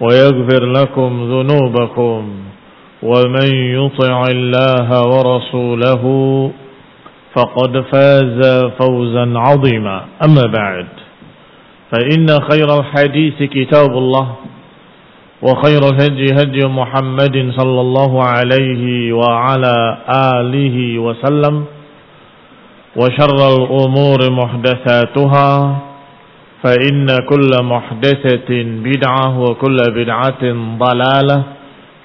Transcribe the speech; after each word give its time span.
ويغفر 0.00 0.64
لكم 0.66 1.10
ذنوبكم 1.32 2.30
ومن 3.02 3.48
يطع 3.54 4.24
الله 4.30 4.88
ورسوله 5.06 6.04
فقد 7.36 7.84
فاز 7.92 8.64
فوزا 8.80 9.32
عظيما. 9.36 10.04
أما 10.24 10.46
بعد 10.46 10.86
فإن 11.92 12.26
خير 12.50 12.78
الحديث 12.80 13.42
كتاب 13.42 13.90
الله 13.90 14.34
وخير 15.42 15.80
الهدي 15.92 16.26
هدي 16.34 16.66
محمد 16.66 17.52
صلى 17.58 17.80
الله 17.80 18.22
عليه 18.24 19.12
وعلى 19.12 19.98
آله 20.08 20.98
وسلم 20.98 21.64
وشر 22.96 23.38
الأمور 23.56 24.18
محدثاتها 24.30 25.78
فإن 26.64 27.04
كل 27.28 27.52
محدثة 27.60 28.50
بدعة 28.88 29.26
وكل 29.40 29.78
بدعة 29.92 30.42
ضلالة 30.80 31.38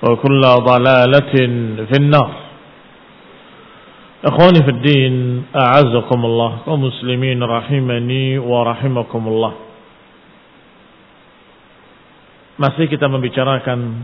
وكل 0.04 0.44
ضلالة 0.44 1.34
في 1.88 1.96
النار. 1.96 2.32
إخواني 4.20 4.60
في 4.68 4.72
الدين 4.72 5.16
أعزكم 5.56 6.20
الله 6.26 6.52
ومسلمين 6.68 7.40
رحمني 7.40 8.26
ورحمكم 8.44 9.24
الله. 9.28 9.54
Masih 12.60 12.92
kita 12.92 13.08
membicarakan 13.08 14.04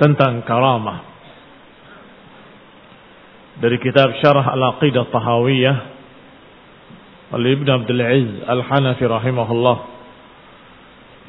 tentang 0.00 0.40
karamah. 0.48 1.04
Dari 3.60 3.76
kitab 3.76 4.16
Syarah 4.24 4.56
Al-Aqidah 4.56 5.12
Tahawiyah 5.12 5.91
oleh 7.32 7.48
Ibn 7.56 7.68
Abdul 7.80 8.00
Aziz 8.04 8.32
Al-Hanafi 8.44 9.04
rahimahullah 9.08 9.78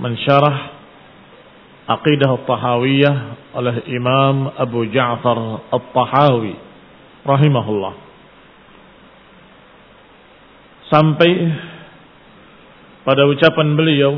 mensyarah 0.03 0.55
Aqidah 1.83 2.43
At-Tahawiyah 2.43 3.15
oleh 3.55 3.75
Imam 3.91 4.51
Abu 4.55 4.87
Ja'far 4.87 5.67
At-Tahawi 5.71 6.55
rahimahullah. 7.23 7.93
Sampai 10.91 11.31
pada 13.03 13.27
ucapan 13.27 13.67
beliau 13.75 14.13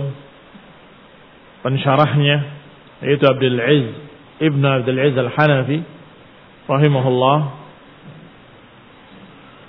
pensyarahnya 1.65 2.37
yaitu 3.05 3.25
Abdul 3.29 3.57
Aziz 3.61 3.93
Ibn 4.41 4.61
Abdul 4.61 4.99
Aziz 4.99 5.17
Al-Hanafi 5.17 5.77
rahimahullah 6.65 7.64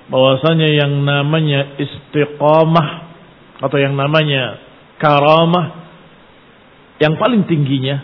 bahwasanya 0.07 0.69
yang 0.71 1.03
namanya 1.03 1.75
istiqamah 1.83 2.89
atau 3.59 3.79
yang 3.81 3.99
namanya 3.99 4.63
karamah 5.03 5.87
yang 7.03 7.19
paling 7.21 7.45
tingginya 7.45 8.01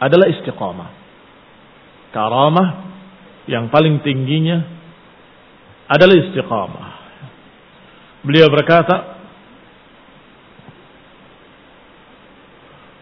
adalah 0.00 0.30
istiqamah. 0.30 0.90
Karamah 2.10 2.68
yang 3.50 3.68
paling 3.68 4.00
tingginya 4.00 4.64
adalah 5.90 6.14
istiqamah. 6.16 6.88
Beliau 8.24 8.48
berkata, 8.48 8.96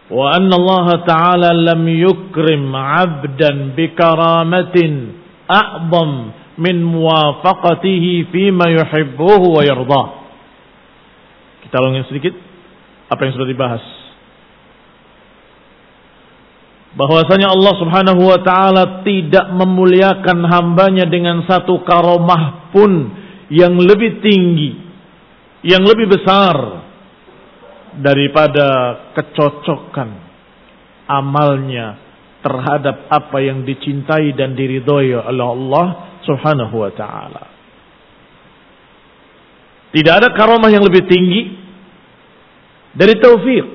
"Wa 0.09 0.35
anna 0.35 0.55
Allah 0.57 0.87
Ta'ala 1.05 1.49
lam 1.53 1.83
yukrim 1.85 2.73
'abdan 2.73 3.77
bi 3.77 3.93
karamatin 3.93 4.93
min 6.59 6.83
muwafaqatihi 6.83 8.27
fima 8.29 8.67
yuhibbuhu 8.67 9.55
wa 9.55 9.63
yardah." 9.63 10.05
Kita 11.63 11.79
ulangi 11.79 12.03
sedikit 12.11 12.35
apa 13.09 13.21
yang 13.25 13.33
sudah 13.33 13.49
dibahas 13.49 13.83
bahwasanya 16.93 17.53
Allah 17.53 17.73
Subhanahu 17.77 18.21
wa 18.25 18.39
taala 18.41 19.05
tidak 19.05 19.53
memuliakan 19.53 20.39
hambanya 20.49 21.05
dengan 21.05 21.45
satu 21.45 21.85
karomah 21.85 22.73
pun 22.73 22.91
yang 23.53 23.77
lebih 23.77 24.21
tinggi, 24.21 24.71
yang 25.65 25.85
lebih 25.85 26.09
besar 26.09 26.85
daripada 27.97 28.67
kecocokan 29.17 30.09
amalnya 31.09 31.97
terhadap 32.39 33.09
apa 33.09 33.37
yang 33.43 33.67
dicintai 33.67 34.31
dan 34.37 34.55
diridhoi 34.55 35.17
oleh 35.17 35.45
Allah 35.45 35.87
Subhanahu 36.29 36.75
wa 36.77 36.91
taala. 36.93 37.43
Tidak 39.89 40.13
ada 40.13 40.29
karomah 40.37 40.69
yang 40.69 40.85
lebih 40.85 41.09
tinggi 41.09 41.57
dari 42.93 43.17
taufik. 43.17 43.67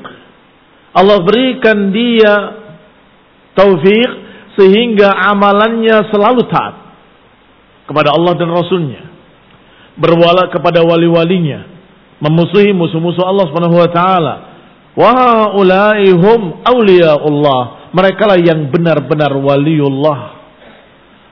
Allah 0.94 1.18
berikan 1.26 1.90
dia 1.90 2.34
taufik 3.58 4.10
sehingga 4.54 5.10
amalannya 5.10 6.06
selalu 6.14 6.46
taat 6.46 6.74
kepada 7.90 8.14
Allah 8.14 8.32
dan 8.38 8.54
Rasulnya 8.54 9.02
berwala 9.98 10.50
kepada 10.54 10.86
wali-walinya 10.86 11.66
memusuhi 12.22 12.70
musuh-musuh 12.70 13.26
Allah 13.26 13.46
Subhanahu 13.50 13.76
wa 13.78 13.90
taala 13.90 14.34
wa 14.94 15.50
ulaihum 15.58 16.62
awliyaullah 16.62 17.90
mereka 17.90 18.30
lah 18.30 18.38
yang 18.38 18.70
benar-benar 18.70 19.34
waliullah 19.34 20.43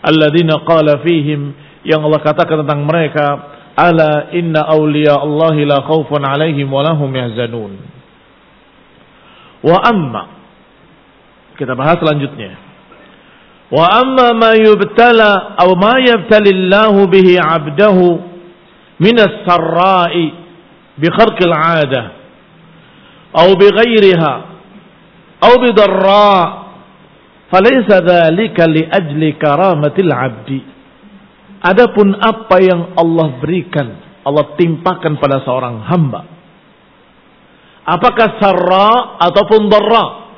alladzina 0.03 0.63
qala 0.67 1.01
fihim 1.01 1.55
yang 1.87 2.03
Allah 2.03 2.21
katakan 2.23 2.63
tentang 2.67 2.87
mereka 2.87 3.27
ala 3.75 4.31
inna 4.37 4.67
awliya 4.67 5.17
Allah 5.19 5.57
la 5.67 5.79
khaufun 5.87 6.23
alaihim 6.23 6.69
wa 6.69 6.83
lahum 6.85 7.09
yahzanun 7.09 7.73
wa 9.63 9.79
amma 9.83 10.43
kita 11.57 11.79
bahas 11.79 12.01
selanjutnya. 12.03 12.59
Wa 13.73 14.03
amma 14.05 14.35
ma 14.37 14.53
yubtala 14.59 15.57
atau 15.57 15.79
ma 15.79 15.97
yabtalillahu 16.03 17.09
bihi 17.09 17.41
'abdahu 17.41 18.21
min 19.01 19.17
as-sarra'i 19.17 20.27
bi 21.01 21.09
kharqil 21.09 21.49
'adah 21.55 22.05
aw 23.33 23.49
bi 23.57 23.67
ghairiha 23.73 24.35
aw 25.41 25.53
bi 25.57 25.69
darra' 25.73 26.62
falaysa 27.53 28.01
dhalika 28.01 28.65
li 28.65 28.83
ajli 28.89 29.37
karamatil 29.37 30.13
'abdi 30.13 30.61
Adapun 31.63 32.11
apa 32.19 32.59
yang 32.59 32.99
Allah 32.99 33.39
berikan, 33.39 33.87
Allah 34.27 34.59
timpakan 34.59 35.15
pada 35.23 35.47
seorang 35.47 35.79
hamba. 35.87 36.27
Apakah 37.87 38.43
sarra 38.43 39.23
ataupun 39.23 39.71
darra? 39.71 40.35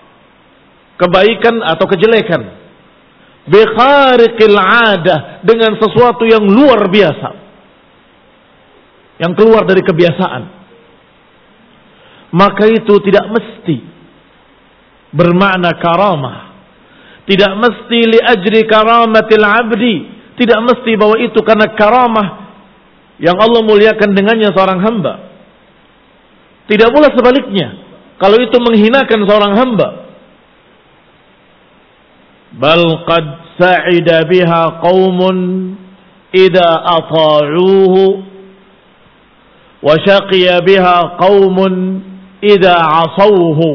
Kebaikan 1.01 1.65
atau 1.65 1.89
kejelekan? 1.89 2.65
bikhariqil 3.45 4.57
adah 4.57 5.45
dengan 5.45 5.77
sesuatu 5.77 6.25
yang 6.25 6.45
luar 6.49 6.89
biasa 6.89 7.31
yang 9.21 9.33
keluar 9.37 9.69
dari 9.69 9.85
kebiasaan 9.85 10.43
maka 12.35 12.65
itu 12.67 12.95
tidak 13.05 13.25
mesti 13.31 13.77
bermakna 15.13 15.77
karamah 15.77 16.54
tidak 17.25 17.53
mesti 17.57 18.01
li 18.05 18.21
ajri 18.21 18.69
karamatil 18.69 19.45
abdi. 19.45 19.97
Tidak 20.35 20.61
mesti 20.61 20.93
bahwa 20.99 21.17
itu 21.23 21.39
karena 21.47 21.73
karamah 21.73 22.29
yang 23.23 23.39
Allah 23.39 23.63
muliakan 23.65 24.13
dengannya 24.13 24.51
seorang 24.51 24.83
hamba. 24.83 25.15
Tidak 26.69 26.89
pula 26.91 27.09
sebaliknya. 27.15 27.81
Kalau 28.19 28.37
itu 28.43 28.57
menghinakan 28.61 29.21
seorang 29.25 29.53
hamba. 29.57 29.89
Bal 32.55 32.83
qad 33.09 33.25
sa'ida 33.59 34.27
biha 34.27 34.83
qaumun 34.83 35.37
idza 36.35 36.71
ata'uhu 36.99 38.05
wa 39.83 39.95
syaqiya 40.03 40.63
biha 40.67 41.19
qaumun 41.19 41.75
idza 42.43 42.75
'asawhu. 42.75 43.71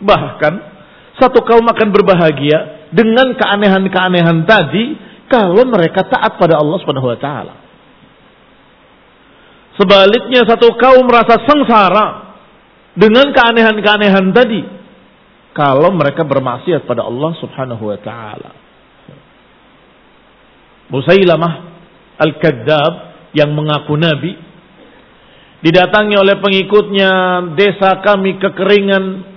Bahkan 0.00 0.69
satu 1.20 1.44
kaum 1.44 1.68
akan 1.68 1.88
berbahagia 1.92 2.88
dengan 2.90 3.36
keanehan-keanehan 3.36 4.48
tadi 4.48 4.96
kalau 5.30 5.62
mereka 5.68 6.08
taat 6.08 6.40
pada 6.40 6.58
Allah 6.58 6.78
Subhanahu 6.82 7.12
wa 7.12 7.18
taala. 7.20 7.54
Sebaliknya 9.78 10.42
satu 10.48 10.74
kaum 10.74 11.06
merasa 11.06 11.38
sengsara 11.46 12.06
dengan 12.98 13.30
keanehan-keanehan 13.30 14.34
tadi 14.34 14.62
kalau 15.54 15.94
mereka 15.94 16.26
bermaksiat 16.26 16.84
pada 16.84 17.06
Allah 17.06 17.32
Subhanahu 17.38 17.84
wa 17.86 17.98
taala. 18.02 18.50
Musailamah 20.90 21.52
Al-Kadzab 22.18 22.92
yang 23.38 23.54
mengaku 23.54 23.94
nabi 23.94 24.34
didatangi 25.62 26.18
oleh 26.18 26.42
pengikutnya 26.42 27.10
desa 27.54 28.02
kami 28.02 28.42
kekeringan 28.42 29.29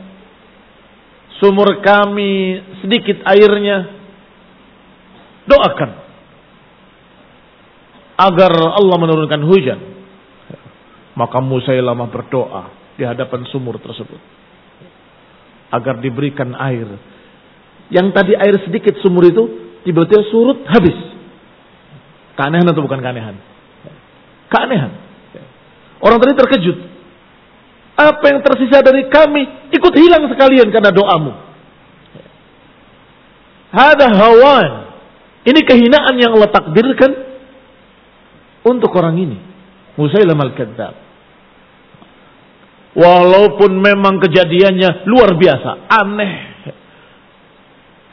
sumur 1.44 1.84
kami 1.84 2.64
sedikit 2.80 3.20
airnya 3.28 3.92
doakan 5.44 5.92
agar 8.16 8.52
Allah 8.80 8.98
menurunkan 9.04 9.42
hujan 9.44 9.80
maka 11.20 11.44
Musailamah 11.44 12.08
berdoa 12.08 12.64
di 12.96 13.04
hadapan 13.04 13.44
sumur 13.52 13.76
tersebut 13.84 14.18
agar 15.74 15.98
diberikan 15.98 16.54
air. 16.54 16.86
Yang 17.90 18.08
tadi 18.14 18.34
air 18.38 18.56
sedikit 18.62 18.94
sumur 19.02 19.26
itu 19.26 19.44
tiba-tiba 19.82 20.22
surut 20.30 20.62
habis. 20.70 20.94
Keanehan 22.38 22.70
atau 22.70 22.82
bukan 22.86 23.02
keanehan? 23.02 23.36
Keanehan. 24.50 24.92
Orang 26.02 26.22
tadi 26.22 26.34
terkejut. 26.38 26.78
Apa 28.04 28.26
yang 28.36 28.44
tersisa 28.44 28.84
dari 28.84 29.08
kami 29.08 29.72
ikut 29.72 29.94
hilang 29.96 30.28
sekalian 30.28 30.68
karena 30.68 30.92
doamu. 30.92 31.32
Hada 33.72 34.08
hawan. 34.12 34.72
Ini 35.44 35.60
kehinaan 35.64 36.16
yang 36.20 36.36
Allah 36.36 36.52
takdirkan 36.52 37.12
untuk 38.68 38.92
orang 38.96 39.16
ini. 39.20 39.38
Musailam 39.96 40.40
al-Kadzab. 40.40 40.96
Walaupun 42.94 43.72
memang 43.82 44.22
kejadiannya 44.22 45.10
luar 45.10 45.34
biasa, 45.34 45.72
aneh. 45.90 46.34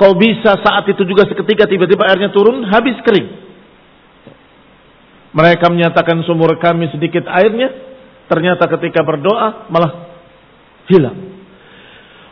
Kau 0.01 0.17
bisa 0.17 0.57
saat 0.65 0.89
itu 0.89 1.05
juga 1.05 1.29
seketika 1.29 1.69
tiba-tiba 1.69 2.09
airnya 2.09 2.33
turun, 2.33 2.65
habis 2.65 2.97
kering. 3.05 3.29
Mereka 5.37 5.69
menyatakan 5.69 6.25
sumur 6.25 6.57
kami 6.57 6.89
sedikit 6.89 7.29
airnya, 7.29 7.90
ternyata 8.31 8.71
ketika 8.79 9.03
berdoa 9.03 9.67
malah 9.75 10.15
hilang. 10.87 11.19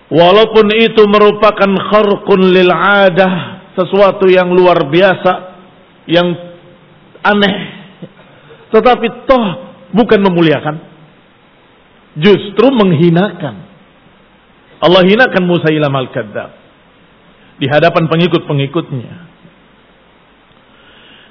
Walaupun 0.08 0.70
itu 0.78 1.02
merupakan 1.10 1.68
kharqun 1.68 2.40
lil 2.54 2.70
adah, 2.72 3.34
sesuatu 3.74 4.30
yang 4.30 4.48
luar 4.54 4.86
biasa, 4.86 5.32
yang 6.06 6.32
aneh. 7.26 7.56
Tetapi 8.72 9.26
toh 9.26 9.46
bukan 9.92 10.20
memuliakan 10.22 10.76
justru 12.16 12.70
menghinakan. 12.72 13.68
Allah 14.78 15.02
hinakan 15.02 15.42
Musa 15.44 15.74
ilam 15.74 15.90
al-Kadzab 15.90 16.50
di 17.58 17.66
hadapan 17.66 18.06
pengikut-pengikutnya. 18.06 19.14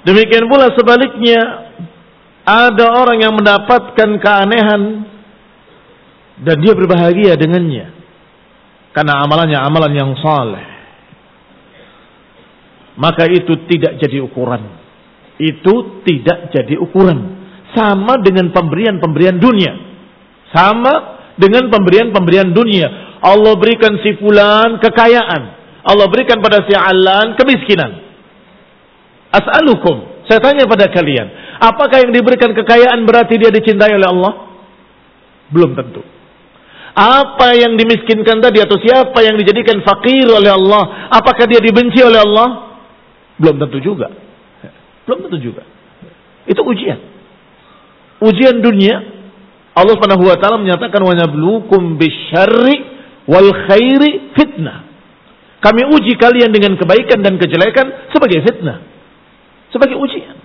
Demikian 0.03 0.45
pula 0.47 0.71
sebaliknya 0.75 1.66
ada 2.47 2.85
orang 2.95 3.19
yang 3.19 3.35
mendapatkan 3.35 4.09
keanehan 4.23 5.03
dan 6.47 6.55
dia 6.63 6.71
berbahagia 6.71 7.35
dengannya 7.35 7.91
karena 8.95 9.19
amalannya 9.19 9.59
amalan 9.59 9.93
yang 9.93 10.11
saleh. 10.17 10.65
Maka 12.97 13.29
itu 13.29 13.53
tidak 13.69 14.01
jadi 14.01 14.25
ukuran. 14.25 14.63
Itu 15.37 16.01
tidak 16.01 16.49
jadi 16.49 16.81
ukuran. 16.81 17.37
Sama 17.77 18.17
dengan 18.25 18.49
pemberian-pemberian 18.49 19.37
dunia. 19.37 19.73
Sama 20.49 20.93
dengan 21.37 21.69
pemberian-pemberian 21.69 22.49
dunia. 22.57 23.21
Allah 23.21 23.53
berikan 23.61 24.01
si 24.01 24.17
fulan 24.17 24.81
kekayaan. 24.81 25.41
Allah 25.85 26.09
berikan 26.09 26.41
pada 26.41 26.65
si 26.65 26.73
alan 26.73 27.37
kemiskinan. 27.37 28.01
As'alukum. 29.29 30.25
Saya 30.25 30.41
tanya 30.41 30.65
pada 30.65 30.89
kalian. 30.89 31.27
Apakah 31.57 32.05
yang 32.05 32.11
diberikan 32.13 32.53
kekayaan 32.53 33.05
berarti 33.05 33.37
dia 33.41 33.49
dicintai 33.49 33.93
oleh 33.97 34.07
Allah? 34.07 34.33
Belum 35.49 35.73
tentu. 35.73 36.05
Apa 36.97 37.53
yang 37.53 37.77
dimiskinkan 37.77 38.41
tadi 38.41 38.57
atau 38.57 38.77
siapa 38.81 39.21
yang 39.21 39.37
dijadikan 39.37 39.85
fakir 39.85 40.25
oleh 40.25 40.49
Allah, 40.49 41.13
apakah 41.13 41.45
dia 41.45 41.61
dibenci 41.61 42.01
oleh 42.01 42.17
Allah? 42.17 42.77
Belum 43.37 43.61
tentu 43.61 43.77
juga. 43.81 44.09
Belum 45.05 45.29
tentu 45.29 45.37
juga. 45.37 45.61
Itu 46.49 46.65
ujian. 46.65 46.97
Ujian 48.17 48.65
dunia 48.65 48.97
Allah 49.77 49.93
Subhanahu 49.93 50.25
wa 50.25 50.37
taala 50.41 50.57
menyatakan 50.57 50.97
wa 51.05 51.13
nabluukum 51.13 52.01
bisyarri 52.01 52.75
wal 53.29 53.51
khairi 53.69 54.33
fitnah. 54.33 54.89
Kami 55.61 55.85
uji 55.93 56.17
kalian 56.17 56.49
dengan 56.49 56.77
kebaikan 56.81 57.21
dan 57.21 57.37
kejelekan 57.37 58.09
sebagai 58.09 58.41
fitnah. 58.41 58.81
Sebagai 59.69 60.01
ujian. 60.01 60.36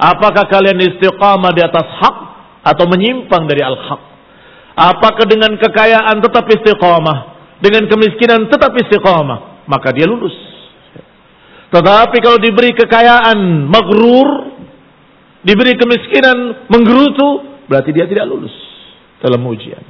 Apakah 0.00 0.48
kalian 0.48 0.80
istiqamah 0.80 1.52
di 1.52 1.60
atas 1.60 1.84
hak 1.84 2.16
atau 2.64 2.84
menyimpang 2.88 3.44
dari 3.44 3.60
al-haq? 3.60 4.00
Apakah 4.72 5.28
dengan 5.28 5.52
kekayaan 5.60 6.24
tetap 6.24 6.48
istiqamah, 6.48 7.18
dengan 7.60 7.84
kemiskinan 7.84 8.48
tetap 8.48 8.72
istiqamah, 8.80 9.68
maka 9.68 9.92
dia 9.92 10.08
lulus. 10.08 10.32
Tetapi 11.68 12.16
kalau 12.24 12.40
diberi 12.40 12.72
kekayaan 12.72 13.68
magrur, 13.68 14.56
diberi 15.44 15.76
kemiskinan 15.76 16.66
menggerutu, 16.72 17.60
berarti 17.68 17.92
dia 17.92 18.08
tidak 18.08 18.24
lulus 18.24 18.56
dalam 19.20 19.44
ujian. 19.44 19.84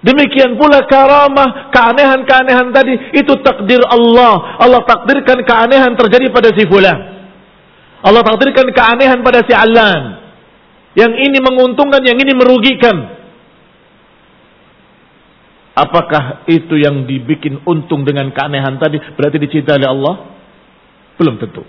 Demikian 0.00 0.56
pula 0.56 0.82
karamah, 0.88 1.70
keanehan-keanehan 1.70 2.72
tadi 2.72 3.14
itu 3.14 3.32
takdir 3.44 3.78
Allah. 3.84 4.58
Allah 4.58 4.80
takdirkan 4.88 5.44
keanehan 5.44 5.92
terjadi 5.94 6.32
pada 6.32 6.50
si 6.56 6.64
fulan. 6.66 7.19
Allah 8.00 8.22
takdirkan 8.24 8.72
keanehan 8.72 9.20
pada 9.20 9.44
si 9.44 9.52
Alan. 9.52 10.20
Yang 10.96 11.12
ini 11.20 11.38
menguntungkan, 11.38 12.02
yang 12.02 12.18
ini 12.18 12.32
merugikan. 12.34 12.96
Apakah 15.76 16.44
itu 16.50 16.76
yang 16.76 17.06
dibikin 17.06 17.62
untung 17.64 18.02
dengan 18.02 18.28
keanehan 18.34 18.76
tadi 18.76 18.98
berarti 19.14 19.38
dicintai 19.38 19.80
oleh 19.80 19.88
Allah? 19.88 20.14
Belum 21.16 21.38
tentu. 21.38 21.62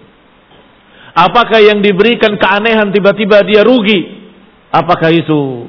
Apakah 1.12 1.60
yang 1.60 1.84
diberikan 1.84 2.40
keanehan 2.40 2.90
tiba-tiba 2.90 3.44
dia 3.44 3.62
rugi? 3.62 4.32
Apakah 4.72 5.12
itu 5.12 5.68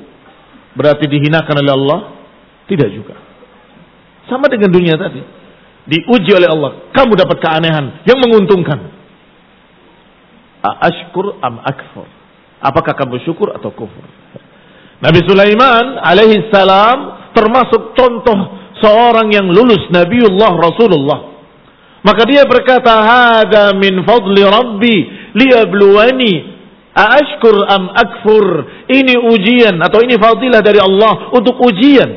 berarti 0.78 1.10
dihinakan 1.10 1.56
oleh 1.58 1.72
Allah? 1.74 2.00
Tidak 2.70 2.88
juga. 2.94 3.18
Sama 4.30 4.46
dengan 4.46 4.70
dunia 4.70 4.94
tadi. 4.94 5.42
diuji 5.82 6.30
oleh 6.30 6.46
Allah, 6.46 6.94
kamu 6.94 7.18
dapat 7.18 7.42
keanehan 7.42 8.06
yang 8.06 8.18
menguntungkan. 8.22 9.01
Ashkur 10.62 11.42
am 11.42 11.58
akfur. 11.58 12.06
Apakah 12.62 12.94
kamu 12.94 13.18
syukur 13.26 13.50
atau 13.50 13.74
kufur? 13.74 14.06
Nabi 15.02 15.18
Sulaiman 15.26 15.98
alaihi 15.98 16.46
salam 16.54 17.26
termasuk 17.34 17.98
contoh 17.98 18.38
seorang 18.78 19.34
yang 19.34 19.50
lulus 19.50 19.90
Nabiullah 19.90 20.52
Rasulullah. 20.54 21.20
Maka 22.06 22.22
dia 22.30 22.46
berkata, 22.46 22.94
"Hada 23.02 23.74
min 23.74 24.06
fadli 24.06 24.42
Rabbi 24.46 24.96
liyabluwani 25.34 26.34
aashkur 26.94 27.66
am 27.66 27.90
akfur." 27.94 28.46
Ini 28.86 29.18
ujian 29.26 29.82
atau 29.82 29.98
ini 30.06 30.14
fadilah 30.14 30.62
dari 30.62 30.78
Allah 30.78 31.34
untuk 31.34 31.58
ujian, 31.62 32.10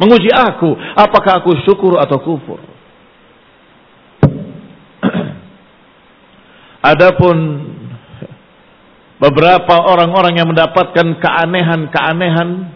menguji 0.00 0.32
aku, 0.32 0.72
apakah 0.96 1.44
aku 1.44 1.52
syukur 1.68 2.00
atau 2.00 2.16
kufur. 2.20 2.60
Adapun 6.92 7.36
beberapa 9.22 9.86
orang-orang 9.86 10.34
yang 10.42 10.50
mendapatkan 10.50 11.22
keanehan-keanehan. 11.22 12.74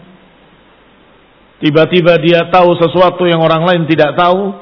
Tiba-tiba 1.59 2.15
dia 2.23 2.47
tahu 2.47 2.71
sesuatu 2.79 3.27
yang 3.27 3.43
orang 3.43 3.67
lain 3.67 3.83
tidak 3.91 4.15
tahu. 4.15 4.55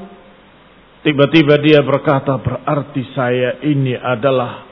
Tiba-tiba 1.06 1.62
dia 1.62 1.86
berkata 1.86 2.42
berarti 2.42 3.06
saya 3.14 3.62
ini 3.62 3.94
adalah 3.94 4.66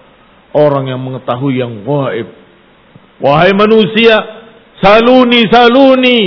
orang 0.58 0.90
yang 0.90 0.98
mengetahui 0.98 1.62
yang 1.62 1.86
gaib. 1.86 2.34
Wahai 3.22 3.54
manusia 3.54 4.18
saluni 4.82 5.46
saluni 5.54 6.20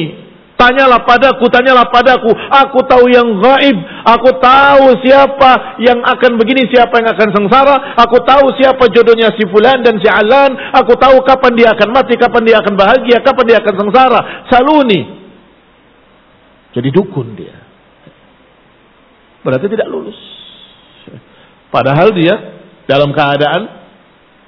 Tanyalah 0.57 1.05
padaku, 1.05 1.53
tanyalah 1.53 1.93
padaku. 1.93 2.33
Aku 2.33 2.81
tahu 2.89 3.13
yang 3.13 3.29
gaib. 3.45 3.77
Aku 4.09 4.41
tahu 4.41 4.97
siapa 5.05 5.77
yang 5.85 6.01
akan 6.01 6.41
begini, 6.41 6.65
siapa 6.73 6.97
yang 6.97 7.13
akan 7.13 7.29
sengsara. 7.29 7.93
Aku 8.01 8.25
tahu 8.25 8.57
siapa 8.57 8.89
jodohnya 8.89 9.37
si 9.37 9.45
fulan 9.53 9.85
dan 9.85 10.01
si 10.01 10.09
alan. 10.09 10.57
Aku 10.81 10.97
tahu 10.97 11.21
kapan 11.29 11.53
dia 11.61 11.69
akan 11.77 11.89
mati, 11.93 12.17
kapan 12.17 12.43
dia 12.49 12.57
akan 12.65 12.73
bahagia, 12.73 13.21
kapan 13.21 13.45
dia 13.53 13.59
akan 13.61 13.75
sengsara. 13.85 14.21
Saluni. 14.49 15.01
Jadi 16.73 16.89
dukun 16.89 17.37
dia. 17.37 17.57
Berarti 19.45 19.69
tidak 19.69 19.93
lulus. 19.93 20.17
Padahal 21.69 22.17
dia 22.17 22.33
dalam 22.89 23.13
keadaan 23.13 23.93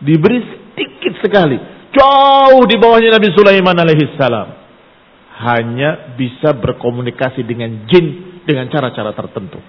diberi 0.01 0.41
sedikit 0.41 1.21
sekali. 1.21 1.61
Jauh 1.93 2.65
di 2.65 2.81
bawahnya 2.81 3.13
Nabi 3.21 3.29
Sulaiman 3.37 3.77
alaihissalam 3.77 4.58
hanya 5.39 6.19
bisa 6.19 6.51
berkomunikasi 6.55 7.47
dengan 7.47 7.87
jin 7.87 8.41
dengan 8.43 8.67
cara-cara 8.73 9.15
tertentu. 9.15 9.61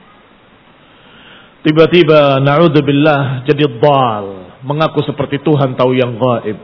Tiba-tiba 1.59 2.39
naudzubillah 2.39 3.43
jadi 3.43 3.67
dal, 3.67 4.57
mengaku 4.63 5.03
seperti 5.03 5.43
Tuhan 5.43 5.75
tahu 5.75 5.91
yang 5.91 6.15
gaib. 6.15 6.57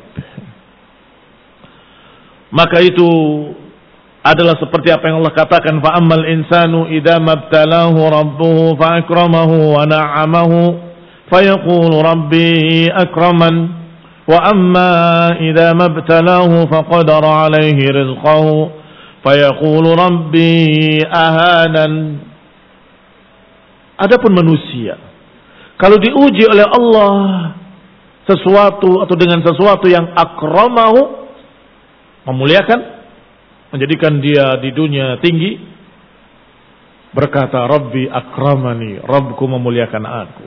Maka 2.55 2.79
itu 2.79 3.09
adalah 4.24 4.55
seperti 4.57 4.89
apa 4.89 5.05
yang 5.12 5.21
Allah 5.21 5.35
katakan 5.35 5.83
fa 5.83 6.00
ammal 6.00 6.24
insanu 6.25 6.89
idza 6.89 7.21
mabtalahu 7.21 8.00
rabbuhu 8.09 8.74
fa 8.79 9.03
akramahu 9.03 9.75
wa 9.75 9.83
na'amahu 9.85 10.81
fayaqulu 11.29 12.01
rabbi 12.01 12.89
akraman 12.89 13.55
wa 14.25 14.39
amma 14.50 14.93
idza 15.38 15.77
mabtalahu 15.77 16.65
faqadara 16.71 17.51
alayhi 17.51 17.85
rizqahu 17.85 18.85
fayaqulu 19.25 19.89
rabbi 19.98 21.01
ahanan. 21.01 22.22
Adapun 23.98 24.32
manusia 24.38 25.01
kalau 25.75 26.00
diuji 26.00 26.48
oleh 26.48 26.63
Allah 26.63 27.15
sesuatu 28.24 29.03
atau 29.03 29.15
dengan 29.20 29.44
sesuatu 29.44 29.91
yang 29.91 30.15
akramahu 30.15 31.27
memuliakan 32.25 32.79
menjadikan 33.75 34.24
dia 34.24 34.55
di 34.63 34.72
dunia 34.72 35.20
tinggi 35.20 35.60
berkata 37.12 37.67
Rabbi 37.67 38.08
akramani 38.08 39.03
Rabbku 39.03 39.44
memuliakan 39.46 40.03
aku. 40.03 40.46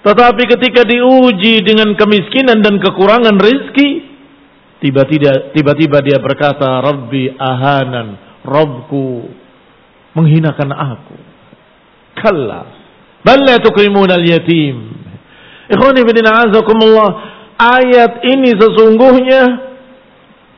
Tetapi 0.00 0.42
ketika 0.48 0.88
diuji 0.88 1.60
dengan 1.60 1.92
kemiskinan 1.92 2.64
dan 2.64 2.80
kekurangan 2.80 3.36
rizki 3.36 4.09
Tiba-tiba 4.80 5.98
dia 6.00 6.18
berkata, 6.18 6.80
"Rabbi 6.80 7.36
ahanan, 7.36 8.40
Rabbku 8.40 9.28
menghinakan 10.16 10.70
aku." 10.72 11.16
Kalla. 12.16 12.60
Bal 13.20 13.44
la 13.44 13.60
tukrimuna 13.60 14.16
al-yatim. 14.16 14.76
Ikhwani 15.68 16.00
fillah 16.02 16.48
azakumullah, 16.48 17.10
ayat 17.60 18.24
ini 18.24 18.56
sesungguhnya 18.56 19.42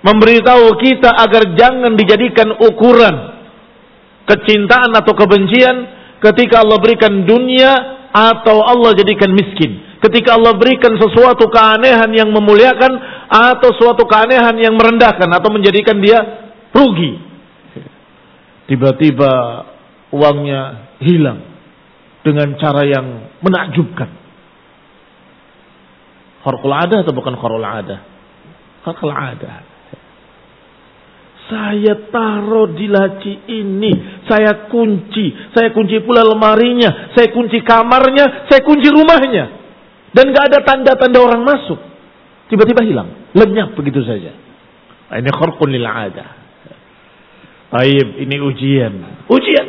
memberitahu 0.07 0.79
kita 0.79 1.11
agar 1.19 1.59
jangan 1.59 1.95
dijadikan 1.99 2.55
ukuran 2.62 3.35
kecintaan 4.26 4.95
atau 4.95 5.14
kebencian 5.19 5.76
ketika 6.23 6.62
Allah 6.62 6.79
berikan 6.79 7.26
dunia 7.26 8.02
atau 8.12 8.61
Allah 8.61 8.92
jadikan 8.92 9.33
miskin. 9.33 9.97
Ketika 10.04 10.37
Allah 10.37 10.52
berikan 10.59 10.92
sesuatu 11.00 11.49
keanehan 11.49 12.12
yang 12.12 12.28
memuliakan 12.28 12.92
atau 13.33 13.73
suatu 13.73 14.04
keanehan 14.04 14.54
yang 14.61 14.76
merendahkan 14.76 15.31
atau 15.33 15.49
menjadikan 15.49 15.97
dia 15.99 16.21
rugi. 16.76 17.16
Tiba-tiba 18.69 19.33
uangnya 20.12 20.92
hilang 21.00 21.40
dengan 22.21 22.54
cara 22.61 22.85
yang 22.85 23.07
menakjubkan. 23.40 24.11
Kharqul 26.42 26.75
ada 26.75 27.07
atau 27.07 27.14
bukan 27.14 27.35
kharqul 27.38 27.62
ada? 27.62 28.02
Kharqul 28.83 29.14
ada. 29.14 29.72
Saya 31.53 32.09
taruh 32.09 32.73
di 32.73 32.89
laci 32.89 33.45
ini, 33.45 34.25
saya 34.25 34.73
kunci, 34.73 35.53
saya 35.53 35.69
kunci 35.77 36.01
pula 36.01 36.25
lemarinya, 36.25 37.13
saya 37.13 37.29
kunci 37.29 37.61
kamarnya, 37.61 38.49
saya 38.49 38.65
kunci 38.65 38.89
rumahnya. 38.89 39.61
Dan 40.17 40.33
gak 40.33 40.49
ada 40.49 40.65
tanda-tanda 40.65 41.21
orang 41.21 41.45
masuk. 41.45 41.77
Tiba-tiba 42.49 42.81
hilang. 42.89 43.37
Lenyap 43.37 43.77
begitu 43.77 44.01
saja. 44.01 44.33
Nah, 45.13 45.21
ini 45.21 45.29
khurqun 45.29 45.69
lil 45.69 45.85
ada. 45.85 46.41
Taib, 47.69 48.17
ini 48.17 48.37
ujian. 48.41 48.93
Ujian. 49.29 49.67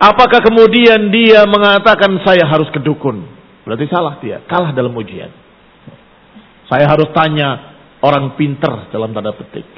Apakah 0.00 0.40
kemudian 0.40 1.12
dia 1.12 1.44
mengatakan 1.44 2.24
saya 2.24 2.48
harus 2.48 2.72
ke 2.72 2.80
dukun? 2.80 3.20
Berarti 3.68 3.84
salah 3.92 4.16
dia. 4.24 4.40
Kalah 4.48 4.72
dalam 4.72 4.96
ujian. 4.96 5.28
Saya 6.72 6.88
harus 6.88 7.12
tanya 7.12 7.76
orang 8.00 8.32
pinter 8.40 8.88
dalam 8.88 9.12
tanda 9.12 9.36
petik. 9.36 9.68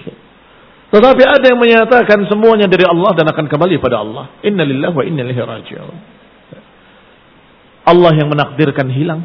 Tetapi 0.88 1.23
ada 1.23 1.45
yang 1.45 1.61
menyatakan 1.61 2.25
semuanya 2.33 2.64
dari 2.64 2.88
Allah 2.88 3.12
dan 3.12 3.28
akan 3.28 3.45
kembali 3.45 3.76
pada 3.76 4.00
Allah. 4.00 4.33
Inna 4.40 4.64
lillahi 4.64 4.95
wa 4.97 5.04
inna 5.04 5.21
ilaihi 5.21 5.42
raji'un. 5.45 5.99
Allah 7.88 8.12
yang 8.16 8.28
menakdirkan 8.33 8.88
hilang. 8.88 9.23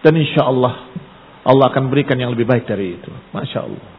Dan 0.00 0.16
insya 0.16 0.48
Allah 0.48 0.88
Allah 1.44 1.72
akan 1.72 1.88
berikan 1.88 2.20
yang 2.20 2.36
lebih 2.36 2.44
baik 2.44 2.68
dari 2.68 3.00
itu. 3.00 3.10
Masya 3.32 3.58
Allah. 3.64 3.90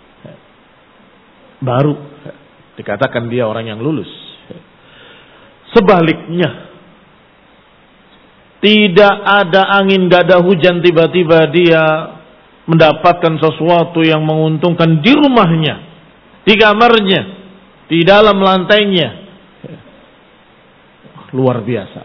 Baru 1.62 1.93
dikatakan 2.77 3.29
dia 3.29 3.50
orang 3.50 3.70
yang 3.70 3.81
lulus. 3.81 4.10
Sebaliknya, 5.74 6.70
tidak 8.62 9.15
ada 9.24 9.62
angin, 9.81 10.05
tidak 10.05 10.22
ada 10.27 10.38
hujan, 10.43 10.84
tiba-tiba 10.84 11.48
dia 11.50 11.84
mendapatkan 12.70 13.39
sesuatu 13.41 14.03
yang 14.05 14.22
menguntungkan 14.22 15.01
di 15.01 15.12
rumahnya, 15.15 15.90
di 16.41 16.53
kamarnya, 16.57 17.21
di 17.86 18.00
dalam 18.01 18.38
lantainya. 18.41 19.10
Luar 21.31 21.63
biasa. 21.63 22.01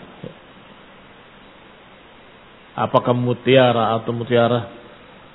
Apakah 2.77 3.17
mutiara 3.17 3.97
atau 3.99 4.13
mutiara 4.13 4.61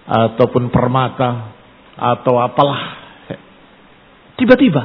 ataupun 0.06 0.70
permata 0.70 1.52
atau 1.98 2.40
apalah. 2.40 3.02
Tiba-tiba. 4.40 4.84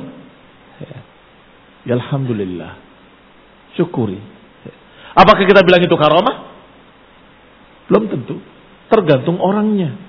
Ya 1.86 1.94
alhamdulillah. 1.94 2.72
Syukuri. 3.78 4.18
Apakah 5.14 5.44
kita 5.46 5.62
bilang 5.62 5.84
itu 5.84 5.94
karomah? 5.94 6.36
Belum 7.86 8.10
tentu. 8.10 8.42
Tergantung 8.90 9.38
orangnya 9.38 10.05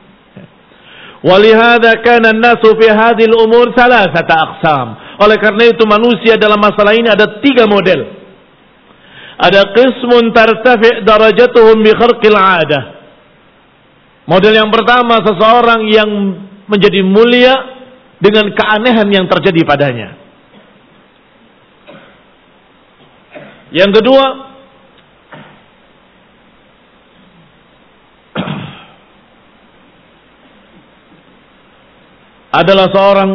Walihada 1.25 1.97
kana 2.05 2.29
nasu 2.29 2.77
fi 2.77 2.88
hadhil 2.93 3.33
umur 3.33 3.74
salasata 3.74 4.33
aqsam. 4.38 4.88
Oleh 5.17 5.38
karena 5.41 5.65
itu 5.74 5.81
manusia 5.89 6.38
dalam 6.38 6.62
masalah 6.62 6.93
ini 6.93 7.09
ada 7.09 7.41
tiga 7.41 7.65
model. 7.65 8.05
Ada 9.38 9.74
qismun 9.74 10.33
tartafi 10.33 11.01
darajatuhum 11.05 11.81
bi 11.81 11.91
kharqil 11.93 12.38
adah. 12.38 12.83
Model 14.29 14.53
yang 14.53 14.69
pertama 14.69 15.24
seseorang 15.24 15.88
yang 15.89 16.09
menjadi 16.67 17.01
mulia 17.01 17.55
dengan 18.21 18.53
keanehan 18.53 19.07
yang 19.09 19.25
terjadi 19.25 19.62
padanya. 19.63 20.09
Yang 23.71 24.00
kedua, 24.00 24.47
adalah 32.57 32.89
seorang 32.89 33.31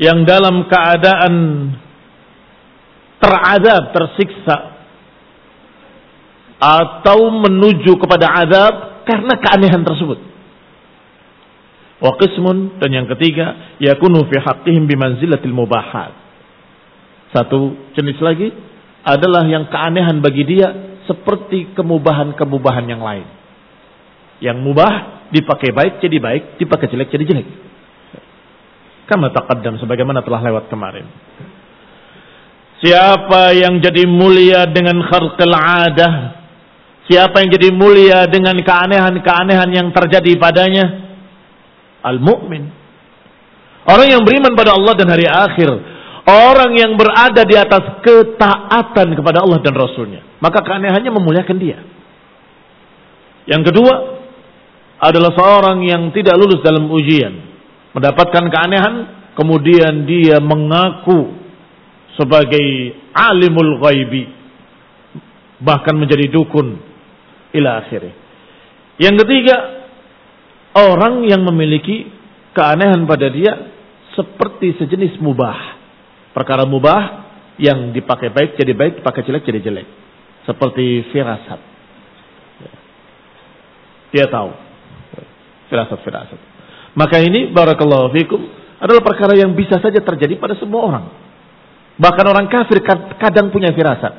yang 0.00 0.24
dalam 0.24 0.64
keadaan 0.64 1.34
teradab, 3.20 3.92
tersiksa 3.92 4.56
atau 6.60 7.28
menuju 7.44 8.00
kepada 8.00 8.26
azab 8.40 9.04
karena 9.04 9.34
keanehan 9.36 9.84
tersebut. 9.84 10.18
Wa 12.00 12.16
qismun 12.16 12.80
dan 12.80 12.90
yang 12.96 13.06
ketiga 13.12 13.76
yakunu 13.76 14.24
fi 14.32 14.40
haqqihim 14.40 14.88
bimanzilatil 14.88 15.52
mubahat. 15.52 16.16
Satu 17.36 17.92
jenis 17.92 18.16
lagi 18.24 18.48
adalah 19.04 19.44
yang 19.44 19.68
keanehan 19.68 20.24
bagi 20.24 20.48
dia 20.48 20.96
seperti 21.04 21.76
kemubahan-kemubahan 21.76 22.88
yang 22.88 23.04
lain. 23.04 23.28
Yang 24.40 24.58
mubah 24.64 24.92
dipakai 25.28 25.76
baik 25.76 26.00
jadi 26.00 26.16
baik, 26.16 26.42
dipakai 26.56 26.88
jelek 26.88 27.12
jadi 27.12 27.24
jelek. 27.28 27.48
Kama 29.10 29.34
taqaddam 29.34 29.74
sebagaimana 29.82 30.22
telah 30.22 30.38
lewat 30.38 30.70
kemarin. 30.70 31.02
Siapa 32.78 33.58
yang 33.58 33.82
jadi 33.82 34.06
mulia 34.06 34.70
dengan 34.70 35.02
kharqil 35.02 35.50
adah? 35.50 36.12
Siapa 37.10 37.42
yang 37.42 37.50
jadi 37.50 37.68
mulia 37.74 38.30
dengan 38.30 38.54
keanehan-keanehan 38.54 39.68
yang 39.74 39.90
terjadi 39.90 40.38
padanya? 40.38 40.86
Al-mu'min. 42.06 42.70
Orang 43.90 44.06
yang 44.06 44.22
beriman 44.22 44.54
pada 44.54 44.78
Allah 44.78 44.94
dan 44.94 45.10
hari 45.10 45.26
akhir. 45.26 45.68
Orang 46.30 46.78
yang 46.78 46.94
berada 46.94 47.42
di 47.42 47.58
atas 47.58 48.06
ketaatan 48.06 49.18
kepada 49.18 49.42
Allah 49.42 49.58
dan 49.58 49.74
Rasulnya. 49.74 50.22
Maka 50.38 50.62
keanehannya 50.62 51.10
memuliakan 51.10 51.58
dia. 51.58 51.82
Yang 53.50 53.74
kedua 53.74 53.94
adalah 55.02 55.34
seorang 55.34 55.82
yang 55.82 56.14
tidak 56.14 56.38
lulus 56.38 56.62
dalam 56.62 56.86
ujian. 56.86 57.49
Mendapatkan 57.96 58.44
keanehan. 58.50 58.94
Kemudian 59.30 60.04
dia 60.04 60.36
mengaku 60.42 61.32
sebagai 62.18 62.92
alimul 63.14 63.80
ghaibi 63.80 64.40
bahkan 65.60 65.96
menjadi 65.96 66.28
dukun 66.32 66.80
ila 67.56 67.84
akhirnya. 67.84 68.16
Yang 69.00 69.24
ketiga, 69.24 69.56
orang 70.76 71.24
yang 71.24 71.40
memiliki 71.44 72.08
keanehan 72.52 73.08
pada 73.08 73.32
dia 73.32 73.52
seperti 74.12 74.76
sejenis 74.76 75.16
mubah. 75.20 75.80
Perkara 76.36 76.68
mubah 76.68 77.28
yang 77.56 77.92
dipakai 77.96 78.32
baik 78.32 78.60
jadi 78.60 78.72
baik, 78.76 79.00
dipakai 79.00 79.24
jelek 79.24 79.44
jadi 79.48 79.60
jelek. 79.60 79.88
Seperti 80.44 81.08
firasat. 81.12 81.60
Dia 84.10 84.26
tahu. 84.26 84.50
Firasat-firasat. 85.70 86.49
Maka 87.00 87.16
ini 87.24 87.48
barakallahu 87.48 88.12
fikum 88.12 88.44
adalah 88.76 89.00
perkara 89.00 89.32
yang 89.32 89.56
bisa 89.56 89.80
saja 89.80 90.04
terjadi 90.04 90.36
pada 90.36 90.52
semua 90.60 90.80
orang. 90.84 91.04
Bahkan 91.96 92.24
orang 92.28 92.44
kafir 92.52 92.84
kadang 93.16 93.48
punya 93.48 93.72
firasat. 93.72 94.12